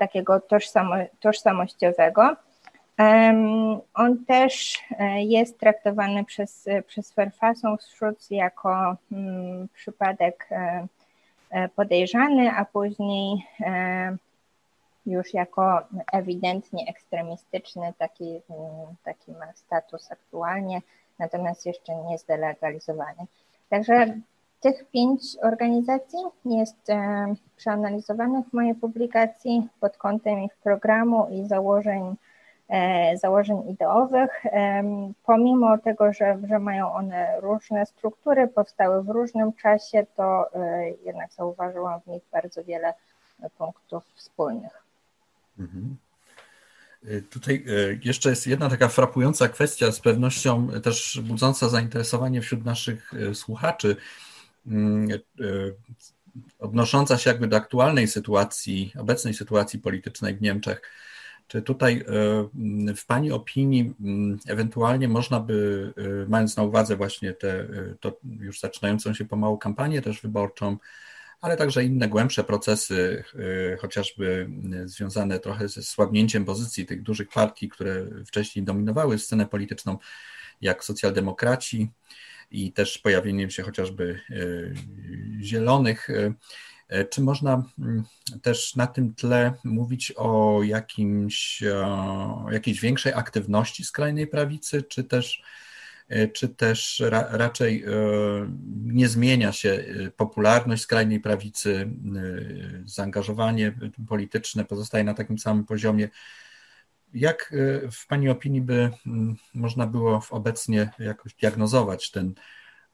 takiego 0.00 0.40
tożsamo, 0.40 0.94
tożsamościowego. 1.20 2.36
On 3.94 4.24
też 4.24 4.78
e, 4.98 5.22
jest 5.22 5.58
traktowany 5.58 6.24
przez, 6.24 6.68
przez 6.86 7.14
Verfassungsschutz 7.14 8.30
jako 8.30 8.96
mm, 9.12 9.68
przypadek 9.74 10.48
podejrzany, 11.76 12.50
a 12.50 12.64
później 12.64 13.46
już 15.06 15.34
jako 15.34 15.82
ewidentnie 16.12 16.84
ekstremistyczny, 16.88 17.94
taki, 17.98 18.40
taki 19.04 19.32
ma 19.32 19.52
status 19.54 20.12
aktualnie, 20.12 20.82
natomiast 21.18 21.66
jeszcze 21.66 21.96
nie 21.96 22.18
zdelegalizowany. 22.18 23.26
Także 23.68 24.20
tych 24.60 24.90
pięć 24.90 25.22
organizacji 25.42 26.18
jest 26.44 26.90
e, 26.90 27.34
przeanalizowanych 27.56 28.46
w 28.46 28.52
mojej 28.52 28.74
publikacji 28.74 29.68
pod 29.80 29.96
kątem 29.96 30.38
ich 30.42 30.56
programu 30.62 31.28
i 31.32 31.48
założeń, 31.48 32.14
e, 32.68 33.16
założeń 33.18 33.70
ideowych. 33.70 34.46
E, 34.46 34.82
pomimo 35.24 35.78
tego, 35.78 36.12
że, 36.12 36.38
że 36.48 36.58
mają 36.58 36.92
one 36.92 37.40
różne 37.40 37.86
struktury, 37.86 38.48
powstały 38.48 39.02
w 39.02 39.08
różnym 39.08 39.52
czasie, 39.52 40.06
to 40.16 40.46
jednak 41.04 41.32
zauważyłam 41.32 42.00
w 42.00 42.06
nich 42.06 42.22
bardzo 42.32 42.64
wiele 42.64 42.94
punktów 43.58 44.04
wspólnych. 44.14 44.84
Mhm. 45.58 45.96
Y, 47.04 47.22
tutaj 47.22 47.64
y, 47.68 48.00
jeszcze 48.04 48.30
jest 48.30 48.46
jedna 48.46 48.70
taka 48.70 48.88
frapująca 48.88 49.48
kwestia, 49.48 49.92
z 49.92 50.00
pewnością 50.00 50.68
też 50.82 51.20
budząca 51.22 51.68
zainteresowanie 51.68 52.40
wśród 52.40 52.64
naszych 52.64 53.12
słuchaczy. 53.34 53.96
Mm, 54.66 55.08
odnosząca 56.58 57.18
się 57.18 57.30
jakby 57.30 57.46
do 57.46 57.56
aktualnej 57.56 58.08
sytuacji, 58.08 58.92
obecnej 58.98 59.34
sytuacji 59.34 59.78
politycznej 59.78 60.36
w 60.36 60.42
Niemczech, 60.42 60.82
czy 61.46 61.62
tutaj 61.62 62.04
w 62.96 63.06
Pani 63.06 63.32
opinii 63.32 63.94
ewentualnie 64.48 65.08
można 65.08 65.40
by, 65.40 65.92
mając 66.28 66.56
na 66.56 66.62
uwadze 66.62 66.96
właśnie 66.96 67.32
tę 67.32 67.66
już 68.40 68.60
zaczynającą 68.60 69.14
się 69.14 69.24
pomału 69.24 69.58
kampanię 69.58 70.02
też 70.02 70.20
wyborczą, 70.20 70.76
ale 71.40 71.56
także 71.56 71.84
inne 71.84 72.08
głębsze 72.08 72.44
procesy, 72.44 73.24
chociażby 73.80 74.50
związane 74.84 75.38
trochę 75.38 75.68
ze 75.68 75.82
słabnięciem 75.82 76.44
pozycji 76.44 76.86
tych 76.86 77.02
dużych 77.02 77.28
partii, 77.28 77.68
które 77.68 78.06
wcześniej 78.26 78.64
dominowały 78.64 79.18
scenę 79.18 79.46
polityczną, 79.46 79.98
jak 80.60 80.84
socjaldemokraci 80.84 81.90
i 82.50 82.72
też 82.72 82.98
pojawieniem 82.98 83.50
się 83.50 83.62
chociażby 83.62 84.20
y, 84.30 84.74
zielonych. 85.42 86.10
Y, 86.10 86.34
czy 87.10 87.20
można 87.20 87.64
mm, 87.78 88.04
też 88.42 88.76
na 88.76 88.86
tym 88.86 89.14
tle 89.14 89.52
mówić 89.64 90.12
o 90.16 90.60
jakimś, 90.62 91.62
o 91.62 92.46
jakiejś 92.52 92.80
większej 92.80 93.12
aktywności 93.12 93.84
skrajnej 93.84 94.26
prawicy, 94.26 94.82
czy 94.82 95.04
też 95.04 95.42
E, 96.10 96.28
czy 96.28 96.48
też 96.48 97.02
ra, 97.06 97.28
raczej 97.30 97.84
e, 97.84 97.90
nie 98.84 99.08
zmienia 99.08 99.52
się 99.52 99.70
e, 99.70 100.10
popularność 100.10 100.82
skrajnej 100.82 101.20
prawicy, 101.20 101.90
zaangażowanie 102.84 103.72
polityczne 104.08 104.64
pozostaje 104.64 105.04
na 105.04 105.14
takim 105.14 105.38
samym 105.38 105.64
poziomie. 105.64 106.08
Jak 107.14 107.54
w 107.92 108.06
Pani 108.06 108.28
opinii 108.28 108.60
by 108.60 108.90
można 109.54 109.86
było 109.86 110.22
obecnie 110.30 110.90
jakoś 110.98 111.34
diagnozować 111.34 112.12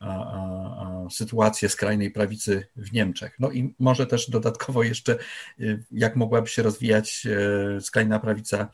a, 0.01 1.07
sytuację 1.11 1.69
skrajnej 1.69 2.11
prawicy 2.11 2.67
w 2.77 2.93
Niemczech? 2.93 3.37
No 3.39 3.51
i 3.51 3.75
może 3.79 4.07
też 4.07 4.31
dodatkowo 4.31 4.83
jeszcze, 4.83 5.19
jak 5.93 6.17
mogłaby 6.17 6.49
się 6.49 6.63
rozwijać 6.63 7.27
skrajna 7.81 8.19
prawica 8.19 8.69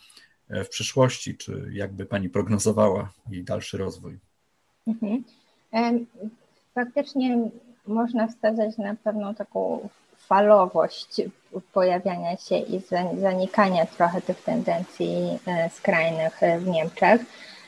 w 0.48 0.68
przyszłości, 0.68 1.36
czy 1.36 1.68
jakby 1.72 2.06
Pani 2.06 2.28
prognozowała 2.30 3.12
jej 3.30 3.44
dalszy 3.44 3.78
rozwój? 3.78 4.18
Mhm. 4.86 5.24
Faktycznie 6.74 7.50
można 7.86 8.28
wskazać 8.28 8.78
na 8.78 8.94
pewną 8.94 9.34
taką 9.34 9.88
falowość 10.16 11.20
pojawiania 11.72 12.36
się 12.36 12.56
i 12.56 12.80
zanikania 13.20 13.86
trochę 13.86 14.20
tych 14.20 14.42
tendencji 14.42 15.38
e, 15.46 15.70
skrajnych 15.70 16.40
w 16.58 16.66
Niemczech. 16.66 17.20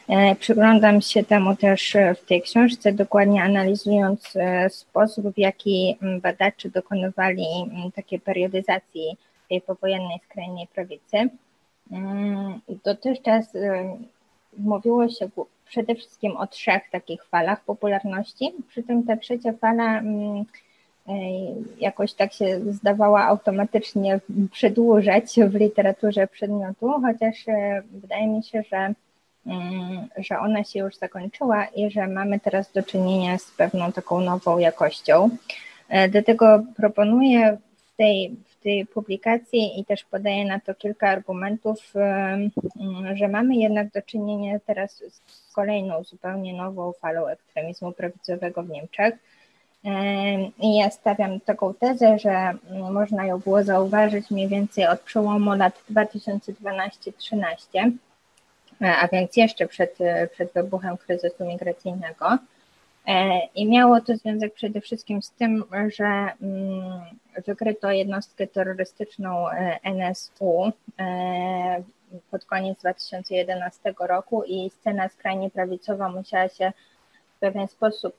E, 0.09 0.37
przyglądam 0.37 1.01
się 1.01 1.25
temu 1.25 1.57
też 1.57 1.97
w 2.23 2.27
tej 2.27 2.43
książce, 2.43 2.93
dokładnie 2.93 3.43
analizując 3.43 4.37
e, 4.37 4.71
sposób, 4.71 5.35
w 5.35 5.39
jaki 5.39 5.97
badacze 6.23 6.69
dokonywali 6.71 7.47
takiej 7.95 8.21
periodyzacji 8.21 9.17
tej 9.49 9.61
powojennej 9.61 10.19
skrajnej 10.29 10.67
prawicy. 10.67 11.29
Dotychczas 12.85 13.53
mówiło 14.59 15.09
się 15.09 15.29
przede 15.67 15.95
wszystkim 15.95 16.37
o 16.37 16.47
trzech 16.47 16.83
takich 16.93 17.25
falach 17.25 17.65
popularności, 17.65 18.53
przy 18.69 18.83
czym 18.83 19.03
ta 19.07 19.17
trzecia 19.17 19.53
fala 19.53 19.99
mm, 19.99 20.37
e, 20.41 20.45
jakoś 21.81 22.13
tak 22.13 22.33
się 22.33 22.61
zdawała 22.73 23.25
automatycznie 23.25 24.21
przedłużać 24.53 25.35
w 25.49 25.55
literaturze 25.55 26.27
przedmiotu, 26.27 26.93
chociaż 27.07 27.49
e, 27.49 27.83
wydaje 27.93 28.27
mi 28.27 28.45
się, 28.45 28.63
że, 28.71 28.95
mm, 29.47 30.09
że 30.17 30.39
ona 30.39 30.65
się 30.65 30.79
już 30.79 30.97
zakończyła 30.97 31.65
i 31.65 31.91
że 31.91 32.07
mamy 32.07 32.41
teraz 32.41 32.73
do 32.73 32.83
czynienia 32.83 33.39
z 33.39 33.51
pewną 33.51 33.93
taką 33.93 34.21
nową 34.21 34.59
jakością. 34.59 35.31
E, 35.89 36.09
dlatego 36.09 36.65
proponuję 36.77 37.59
w 37.77 37.97
tej, 37.97 38.37
tej 38.65 38.87
publikacji 38.87 39.81
i 39.81 39.85
też 39.85 40.05
podaję 40.05 40.45
na 40.45 40.61
to 40.61 40.75
kilka 40.75 41.09
argumentów, 41.09 41.93
że 43.15 43.29
mamy 43.29 43.57
jednak 43.57 43.93
do 43.93 44.03
czynienia 44.03 44.59
teraz 44.67 45.03
z 45.19 45.53
kolejną 45.53 46.05
zupełnie 46.05 46.55
nową 46.55 46.93
falą 46.93 47.27
ekstremizmu 47.27 47.93
prawicowego 47.93 48.63
w 48.63 48.71
Niemczech. 48.71 49.15
I 50.59 50.79
ja 50.79 50.91
stawiam 50.91 51.41
taką 51.41 51.75
tezę, 51.75 52.19
że 52.19 52.53
można 52.93 53.27
ją 53.27 53.39
było 53.39 53.63
zauważyć 53.63 54.31
mniej 54.31 54.49
więcej 54.49 54.87
od 54.87 55.01
przełomu 55.01 55.55
lat 55.55 55.83
2012-13, 55.91 57.91
a 58.81 59.09
więc 59.09 59.37
jeszcze 59.37 59.67
przed, 59.67 59.99
przed 60.33 60.53
wybuchem 60.53 60.97
kryzysu 60.97 61.45
migracyjnego. 61.45 62.39
E, 63.07 63.41
I 63.55 63.69
miało 63.69 64.01
to 64.01 64.17
związek 64.17 64.55
przede 64.55 64.81
wszystkim 64.81 65.23
z 65.23 65.31
tym, 65.31 65.65
że 65.97 66.29
mm, 66.43 67.03
wykryto 67.47 67.91
jednostkę 67.91 68.47
terrorystyczną 68.47 69.51
e, 69.51 69.79
NSU 69.83 70.73
e, 70.99 71.83
pod 72.31 72.45
koniec 72.45 72.79
2011 72.79 73.95
roku 74.01 74.43
i 74.47 74.71
scena 74.71 75.09
skrajnie 75.09 75.51
prawicowa 75.51 76.09
musiała 76.09 76.49
się 76.49 76.73
pewien 77.47 77.69
sposób 77.69 78.17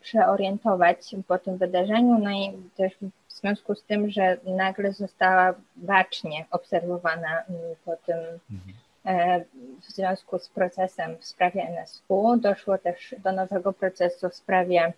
przeorientować 0.00 1.14
po 1.28 1.38
tym 1.38 1.56
wydarzeniu, 1.56 2.18
no 2.18 2.30
i 2.30 2.52
też 2.76 2.92
w 3.28 3.32
związku 3.32 3.74
z 3.74 3.82
tym, 3.82 4.10
że 4.10 4.36
nagle 4.44 4.92
została 4.92 5.54
bacznie 5.76 6.44
obserwowana 6.50 7.42
po 7.84 7.96
tym 7.96 8.18
mhm 8.50 8.74
E, 9.04 9.44
w 9.80 9.92
związku 9.92 10.38
z 10.38 10.48
procesem 10.48 11.16
w 11.18 11.24
sprawie 11.24 11.68
NSU. 11.68 12.36
Doszło 12.36 12.78
też 12.78 13.14
do 13.24 13.32
nowego 13.32 13.72
procesu 13.72 14.28
w 14.28 14.34
sprawie 14.34 14.92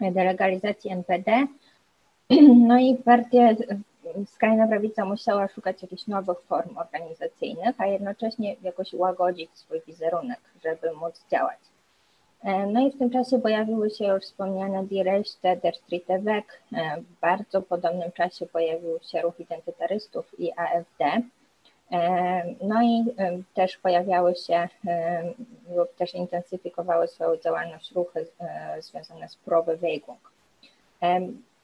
delegalizacji 0.00 0.90
NPD. 0.90 1.46
No 2.68 2.78
i 2.78 2.96
partia 2.96 3.48
skrajna 4.26 4.68
prawica 4.68 5.04
musiała 5.04 5.48
szukać 5.48 5.82
jakichś 5.82 6.06
nowych 6.06 6.40
form 6.40 6.78
organizacyjnych, 6.78 7.80
a 7.80 7.86
jednocześnie 7.86 8.56
jakoś 8.62 8.92
łagodzić 8.92 9.50
swój 9.54 9.80
wizerunek, 9.86 10.40
żeby 10.64 10.92
móc 10.92 11.24
działać. 11.30 11.58
E, 12.44 12.66
no 12.66 12.80
i 12.86 12.90
w 12.90 12.98
tym 12.98 13.10
czasie 13.10 13.38
pojawiły 13.38 13.90
się 13.90 14.04
już 14.04 14.22
wspomniane 14.22 14.84
Die 14.84 15.04
Der 15.62 15.74
Streete 15.74 16.18
Weg. 16.18 16.62
E, 16.72 17.00
w 17.00 17.20
bardzo 17.20 17.62
podobnym 17.62 18.12
czasie 18.12 18.46
pojawił 18.46 18.98
się 19.02 19.20
ruch 19.20 19.40
identitarystów 19.40 20.40
i 20.40 20.52
AfD. 20.56 21.22
No 22.62 22.82
i 22.82 23.04
też 23.54 23.76
pojawiały 23.76 24.34
się 24.34 24.68
lub 25.76 25.94
też 25.94 26.14
intensyfikowały 26.14 27.08
swoją 27.08 27.36
działalność 27.36 27.92
ruchy 27.92 28.26
e, 28.40 28.82
związane 28.82 29.28
z 29.28 29.36
Probewegung. 29.36 30.32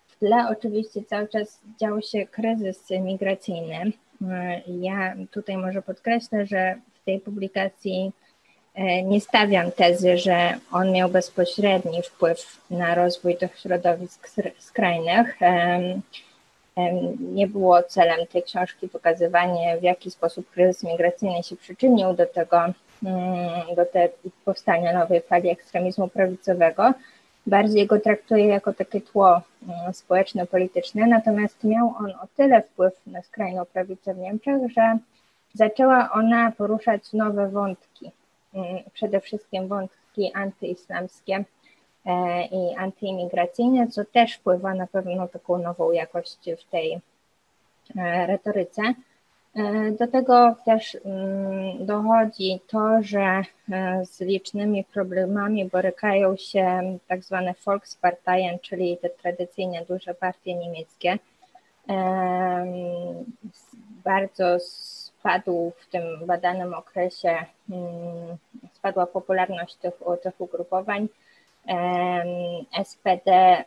W 0.06 0.18
tle 0.18 0.48
oczywiście 0.50 1.02
cały 1.02 1.28
czas 1.28 1.60
działo 1.80 2.00
się 2.00 2.26
kryzys 2.26 2.90
migracyjny. 2.90 3.92
E, 4.28 4.60
ja 4.66 5.16
tutaj 5.30 5.56
może 5.56 5.82
podkreślę, 5.82 6.46
że 6.46 6.74
w 6.94 7.04
tej 7.04 7.20
publikacji 7.20 8.12
e, 8.12 8.25
nie 9.04 9.20
stawiam 9.20 9.72
tezy, 9.72 10.18
że 10.18 10.54
on 10.72 10.92
miał 10.92 11.08
bezpośredni 11.08 12.02
wpływ 12.02 12.60
na 12.70 12.94
rozwój 12.94 13.36
tych 13.36 13.58
środowisk 13.58 14.28
skrajnych. 14.58 15.38
Nie 17.20 17.46
było 17.46 17.82
celem 17.82 18.26
tej 18.26 18.42
książki 18.42 18.88
pokazywanie, 18.88 19.78
w 19.80 19.82
jaki 19.82 20.10
sposób 20.10 20.50
kryzys 20.50 20.84
migracyjny 20.84 21.42
się 21.42 21.56
przyczynił 21.56 22.12
do 22.12 22.26
tego, 22.26 22.64
mm, 23.04 23.74
do 23.76 23.86
te, 23.86 24.08
powstania 24.44 24.92
nowej 24.92 25.20
fali 25.20 25.50
ekstremizmu 25.50 26.08
prawicowego. 26.08 26.92
Bardziej 27.46 27.86
go 27.86 28.00
traktuję 28.00 28.46
jako 28.46 28.72
takie 28.72 29.00
tło 29.00 29.42
mm, 29.68 29.94
społeczno-polityczne, 29.94 31.06
natomiast 31.06 31.64
miał 31.64 31.94
on 31.98 32.10
o 32.10 32.26
tyle 32.36 32.62
wpływ 32.62 32.94
na 33.06 33.22
skrajną 33.22 33.64
prawicę 33.64 34.14
w 34.14 34.18
Niemczech, 34.18 34.72
że 34.76 34.98
zaczęła 35.54 36.10
ona 36.12 36.52
poruszać 36.52 37.12
nowe 37.12 37.48
wątki, 37.48 38.10
przede 38.92 39.20
wszystkim 39.20 39.68
wątki 39.68 40.32
antyislamskie, 40.34 41.44
E, 42.06 42.44
i 42.46 42.74
antyimigracyjne, 42.76 43.88
co 43.88 44.04
też 44.04 44.34
wpływa 44.34 44.74
na 44.74 44.86
pewną 44.86 45.28
taką 45.28 45.58
nową 45.58 45.92
jakość 45.92 46.38
w 46.58 46.70
tej 46.70 47.00
e, 47.96 48.26
retoryce. 48.26 48.82
E, 49.54 49.92
do 49.92 50.06
tego 50.06 50.56
też 50.64 50.96
mm, 51.04 51.86
dochodzi 51.86 52.60
to, 52.66 53.02
że 53.02 53.42
z 54.04 54.20
licznymi 54.20 54.84
problemami 54.84 55.64
borykają 55.64 56.36
się 56.36 56.98
tak 57.08 57.24
zwane 57.24 57.54
Volksparteien, 57.66 58.58
czyli 58.58 58.98
te 58.98 59.10
tradycyjne 59.10 59.84
duże 59.88 60.14
partie 60.14 60.54
niemieckie. 60.54 61.18
Bardzo 64.04 64.60
spadł 65.26 65.72
w 65.78 65.86
tym 65.86 66.26
badanym 66.26 66.74
okresie, 66.74 67.36
mm, 67.70 68.36
spadła 68.72 69.06
popularność 69.06 69.74
tych, 69.74 69.94
tych 70.22 70.40
ugrupowań 70.40 71.08
SPD 72.84 73.30
mm, 73.32 73.64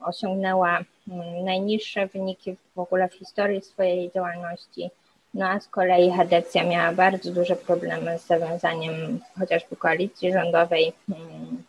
osiągnęła 0.00 0.78
mm, 1.08 1.44
najniższe 1.44 2.06
wyniki 2.06 2.56
w 2.74 2.78
ogóle 2.78 3.08
w 3.08 3.14
historii 3.14 3.60
swojej 3.60 4.10
działalności, 4.10 4.90
no 5.34 5.48
a 5.48 5.60
z 5.60 5.68
kolei 5.68 6.10
Hadecja 6.10 6.64
miała 6.64 6.92
bardzo 6.92 7.32
duże 7.32 7.56
problemy 7.56 8.18
z 8.18 8.26
zawiązaniem 8.26 9.20
chociażby 9.38 9.76
koalicji 9.76 10.32
rządowej, 10.32 10.92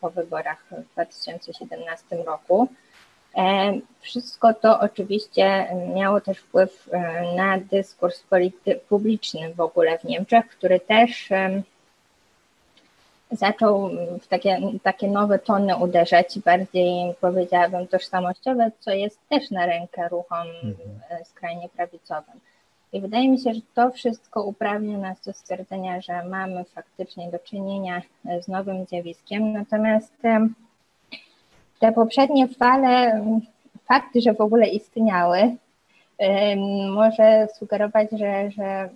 po 0.00 0.10
wyborach 0.10 0.64
w 0.70 0.92
2017 0.92 2.16
roku. 2.16 2.68
Wszystko 4.00 4.54
to 4.54 4.80
oczywiście 4.80 5.66
miało 5.94 6.20
też 6.20 6.38
wpływ 6.38 6.90
na 7.36 7.58
dyskurs 7.58 8.24
publiczny 8.88 9.54
w 9.54 9.60
ogóle 9.60 9.98
w 9.98 10.04
Niemczech, 10.04 10.48
który 10.48 10.80
też 10.80 11.28
zaczął 13.30 13.90
w 14.20 14.26
takie, 14.28 14.58
takie 14.82 15.08
nowe 15.08 15.38
tony 15.38 15.76
uderzać, 15.76 16.38
bardziej 16.38 17.14
powiedziałabym 17.20 17.86
tożsamościowe, 17.86 18.70
co 18.80 18.90
jest 18.90 19.18
też 19.28 19.50
na 19.50 19.66
rękę 19.66 20.08
ruchom 20.08 20.46
mhm. 20.48 21.24
skrajnie 21.24 21.68
prawicowym. 21.68 22.40
I 22.92 23.00
wydaje 23.00 23.28
mi 23.28 23.40
się, 23.40 23.54
że 23.54 23.60
to 23.74 23.90
wszystko 23.90 24.42
uprawnia 24.42 24.98
nas 24.98 25.20
do 25.20 25.32
stwierdzenia, 25.32 26.00
że 26.00 26.24
mamy 26.24 26.64
faktycznie 26.64 27.30
do 27.30 27.38
czynienia 27.38 28.02
z 28.40 28.48
nowym 28.48 28.86
zjawiskiem. 28.86 29.52
Natomiast 29.52 30.14
te 31.80 31.92
poprzednie 31.92 32.48
fale, 32.48 33.24
fakt, 33.88 34.10
że 34.16 34.34
w 34.34 34.40
ogóle 34.40 34.66
istniały, 34.66 35.56
może 36.94 37.48
sugerować, 37.58 38.08
że, 38.10 38.50
że, 38.50 38.88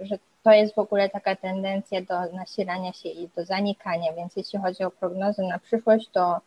że 0.00 0.18
to 0.42 0.52
jest 0.52 0.74
w 0.74 0.78
ogóle 0.78 1.08
taka 1.08 1.36
tendencja 1.36 2.00
do 2.02 2.36
nasilania 2.36 2.92
się 2.92 3.08
i 3.08 3.28
do 3.36 3.44
zanikania, 3.44 4.12
więc 4.12 4.36
jeśli 4.36 4.58
chodzi 4.58 4.84
o 4.84 4.90
prognozy 4.90 5.42
na 5.42 5.58
przyszłość, 5.58 6.08
to 6.08 6.40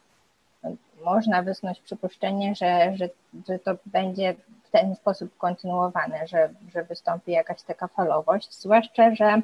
można 1.06 1.44
wysnuć 1.44 1.80
przypuszczenie, 1.80 2.56
że, 2.56 2.98
że, 2.98 3.10
że 3.48 3.60
to 3.60 3.72
będzie 3.86 4.36
w 4.64 4.72
ten 4.72 4.96
sposób 4.96 5.38
kontynuowane, 5.38 6.28
że, 6.28 6.50
że 6.74 6.84
wystąpi 6.84 7.32
jakaś 7.32 7.62
taka 7.62 7.88
falowość, 7.88 8.54
zwłaszcza, 8.54 9.16
że, 9.16 9.42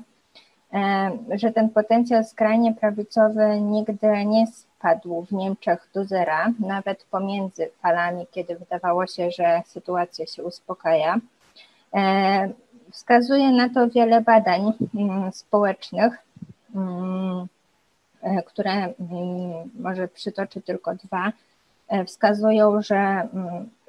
że 1.35 1.51
ten 1.51 1.69
potencjał 1.69 2.23
skrajnie 2.23 2.73
prawicowy 2.73 3.61
nigdy 3.61 4.25
nie 4.25 4.47
w 5.27 5.31
Niemczech 5.31 5.89
do 5.93 6.05
zera, 6.05 6.51
nawet 6.59 7.03
pomiędzy 7.03 7.69
falami, 7.81 8.27
kiedy 8.31 8.55
wydawało 8.55 9.07
się, 9.07 9.31
że 9.31 9.61
sytuacja 9.65 10.25
się 10.27 10.43
uspokaja. 10.43 11.15
E, 11.93 12.49
wskazuje 12.91 13.51
na 13.51 13.69
to 13.69 13.89
wiele 13.89 14.21
badań 14.21 14.73
mm, 14.95 15.31
społecznych, 15.31 16.13
mm, 16.75 17.47
e, 18.21 18.43
które 18.43 18.71
mm, 18.71 18.93
może 19.79 20.07
przytoczę 20.07 20.61
tylko 20.61 20.95
dwa 20.95 21.31
E, 21.87 22.05
wskazują, 22.05 22.81
że, 22.81 23.27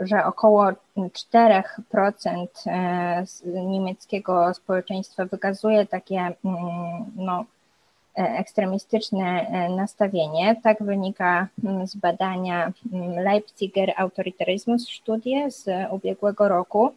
że 0.00 0.24
około 0.24 0.66
4% 0.96 2.46
e, 2.66 3.24
niemieckiego 3.44 4.54
społeczeństwa 4.54 5.24
wykazuje 5.24 5.86
takie 5.86 6.32
no, 7.16 7.44
ekstremistyczne 8.16 9.46
nastawienie. 9.76 10.56
Tak 10.62 10.82
wynika 10.82 11.46
mm, 11.64 11.86
z 11.86 11.96
badania 11.96 12.72
Leipziger 13.24 13.92
Autoritarismus 13.96 14.88
Studie 14.88 15.50
z 15.50 15.68
ubiegłego 15.90 16.48
roku. 16.48 16.92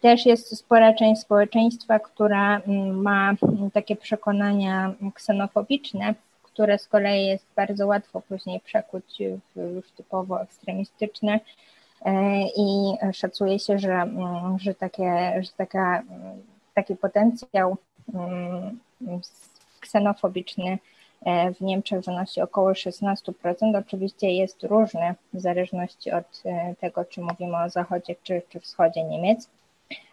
Też 0.00 0.26
jest 0.26 0.56
spora 0.56 0.94
część 0.94 1.20
społeczeństwa, 1.20 1.98
która 1.98 2.62
ma 2.92 3.34
takie 3.72 3.96
przekonania 3.96 4.94
ksenofobiczne, 5.14 6.14
które 6.42 6.78
z 6.78 6.88
kolei 6.88 7.26
jest 7.26 7.46
bardzo 7.56 7.86
łatwo 7.86 8.20
później 8.20 8.60
przekuć 8.60 9.18
w 9.56 9.74
już 9.74 9.90
typowo 9.90 10.42
ekstremistyczne 10.42 11.40
e, 12.04 12.42
i 12.56 12.94
szacuje 13.12 13.58
się, 13.58 13.78
że, 13.78 13.92
mm, 13.92 14.58
że, 14.58 14.74
takie, 14.74 15.42
że 15.42 15.50
taka, 15.56 16.02
taki 16.74 16.96
potencjał 16.96 17.68
mm, 17.68 17.76
ksenofobiczny 19.80 20.78
e, 21.24 21.54
w 21.54 21.60
Niemczech 21.60 22.04
wynosi 22.04 22.40
około 22.40 22.72
16%. 22.72 23.78
Oczywiście 23.78 24.30
jest 24.30 24.62
różny 24.62 25.14
w 25.32 25.40
zależności 25.40 26.12
od 26.12 26.42
e, 26.44 26.74
tego, 26.80 27.04
czy 27.04 27.20
mówimy 27.20 27.56
o 27.64 27.70
zachodzie 27.70 28.14
czy, 28.22 28.42
czy 28.48 28.60
wschodzie 28.60 29.04
Niemiec. 29.04 29.48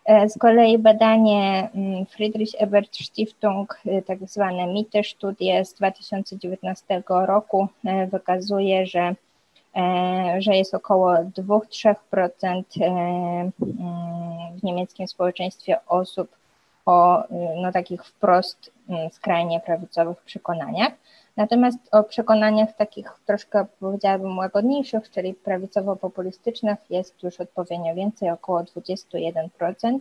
E, 0.06 0.30
z 0.30 0.38
kolei 0.38 0.78
badanie 0.78 1.70
mm, 1.76 2.06
Friedrich 2.06 2.52
Ebert 2.58 2.96
Stiftung, 2.96 3.82
tak 4.06 4.20
zwane 4.30 4.68
MITE 4.68 5.04
studie 5.04 5.66
z 5.66 5.74
2019 5.74 7.04
roku 7.10 7.68
wykazuje, 8.12 8.86
że, 8.86 9.16
że 10.40 10.56
jest 10.56 10.74
około 10.74 11.14
2-3% 11.14 11.96
mm, 12.82 13.52
w 14.60 14.64
niemieckim 14.64 15.08
społeczeństwie 15.08 15.78
osób 15.88 16.39
o 16.90 17.24
no, 17.62 17.72
takich 17.72 18.06
wprost 18.06 18.72
mm, 18.90 19.10
skrajnie 19.12 19.60
prawicowych 19.60 20.22
przekonaniach. 20.22 20.94
Natomiast 21.38 21.80
o 21.92 22.04
przekonaniach 22.04 22.76
takich 22.76 23.08
troszkę 23.26 23.66
powiedziałabym 23.80 24.38
łagodniejszych, 24.38 25.12
czyli 25.12 25.34
prawicowo-populistycznych 25.34 26.78
jest 26.90 27.24
już 27.24 27.40
odpowiednio 27.40 27.96
więcej, 27.96 28.30
około 28.30 28.60
21%. 28.64 30.00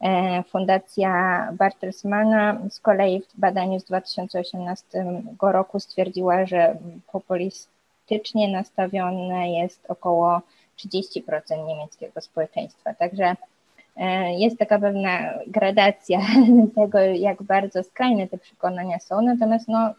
E, 0.00 0.42
Fundacja 0.42 1.12
Bartelsmana 1.52 2.58
z 2.70 2.80
kolei 2.80 3.22
w 3.22 3.40
badaniu 3.40 3.80
z 3.80 3.84
2018 3.84 5.04
roku 5.42 5.80
stwierdziła, 5.80 6.46
że 6.46 6.76
populistycznie 7.12 8.52
nastawione 8.52 9.52
jest 9.52 9.86
około 9.88 10.40
30% 10.78 11.66
niemieckiego 11.66 12.20
społeczeństwa. 12.20 12.94
Także 12.94 13.36
jest 14.38 14.58
taka 14.58 14.78
pewna 14.78 15.18
gradacja 15.46 16.20
tego, 16.76 16.98
jak 16.98 17.42
bardzo 17.42 17.82
skrajne 17.82 18.26
te 18.26 18.38
przekonania 18.38 18.98
są, 18.98 19.22
natomiast 19.22 19.68
no, 19.68 19.94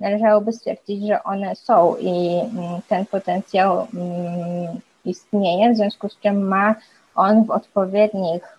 należałoby 0.00 0.52
stwierdzić, 0.52 1.06
że 1.06 1.22
one 1.22 1.56
są 1.56 1.96
i 1.96 2.40
mm, 2.40 2.80
ten 2.88 3.06
potencjał 3.06 3.86
mm, 3.94 4.80
istnieje, 5.04 5.72
w 5.72 5.76
związku 5.76 6.08
z 6.08 6.20
czym 6.20 6.48
ma 6.48 6.74
on 7.14 7.44
w 7.44 7.50
odpowiednich, 7.50 8.58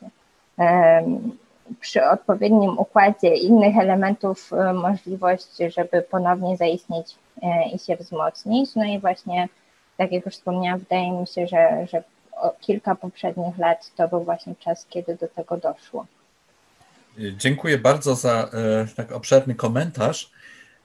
przy 1.80 2.06
odpowiednim 2.06 2.80
układzie 2.80 3.36
innych 3.36 3.78
elementów 3.78 4.54
e, 4.54 4.74
możliwość, 4.74 5.58
żeby 5.58 6.02
ponownie 6.02 6.58
zaistnieć 6.58 7.16
e, 7.42 7.70
i 7.70 7.80
się 7.80 7.96
wzmocnić. 7.96 8.76
No 8.76 8.84
i 8.84 9.00
właśnie, 9.00 9.48
tak 9.98 10.12
jak 10.12 10.26
już 10.26 10.36
wspomniałam, 10.36 10.80
wydaje 10.80 11.12
mi 11.12 11.28
się, 11.28 11.48
że, 11.48 11.88
że 11.92 12.04
kilka 12.62 12.96
poprzednich 12.96 13.58
lat 13.58 13.92
to 13.96 14.08
był 14.08 14.24
właśnie 14.24 14.56
czas, 14.56 14.86
kiedy 14.90 15.16
do 15.16 15.28
tego 15.28 15.58
doszło. 15.58 16.06
Dziękuję 17.18 17.78
bardzo 17.78 18.16
za 18.16 18.50
e, 18.54 18.88
tak 18.96 19.12
obszerny 19.12 19.56
komentarz. 19.56 20.32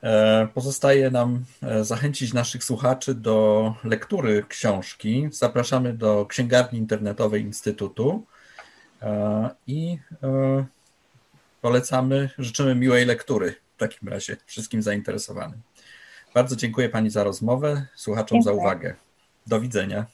E, 0.02 0.48
pozostaje 0.54 1.10
nam 1.10 1.44
e, 1.62 1.84
zachęcić 1.84 2.32
naszych 2.32 2.64
słuchaczy 2.64 3.14
do 3.14 3.74
lektury 3.84 4.44
książki. 4.48 5.28
Zapraszamy 5.32 5.92
do 5.92 6.26
księgarni 6.26 6.78
internetowej 6.78 7.42
Instytutu 7.42 8.24
i 9.66 9.98
polecamy, 11.60 12.30
życzymy 12.38 12.74
miłej 12.74 13.06
lektury 13.06 13.54
w 13.76 13.78
takim 13.78 14.08
razie 14.08 14.36
wszystkim 14.46 14.82
zainteresowanym. 14.82 15.60
Bardzo 16.34 16.56
dziękuję 16.56 16.88
Pani 16.88 17.10
za 17.10 17.24
rozmowę, 17.24 17.86
słuchaczom 17.94 18.38
dziękuję. 18.38 18.54
za 18.56 18.60
uwagę. 18.62 18.94
Do 19.46 19.60
widzenia. 19.60 20.06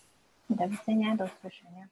Do 0.50 0.68
widzenia, 0.68 1.16
do 1.16 1.24
usłyszenia. 1.24 1.88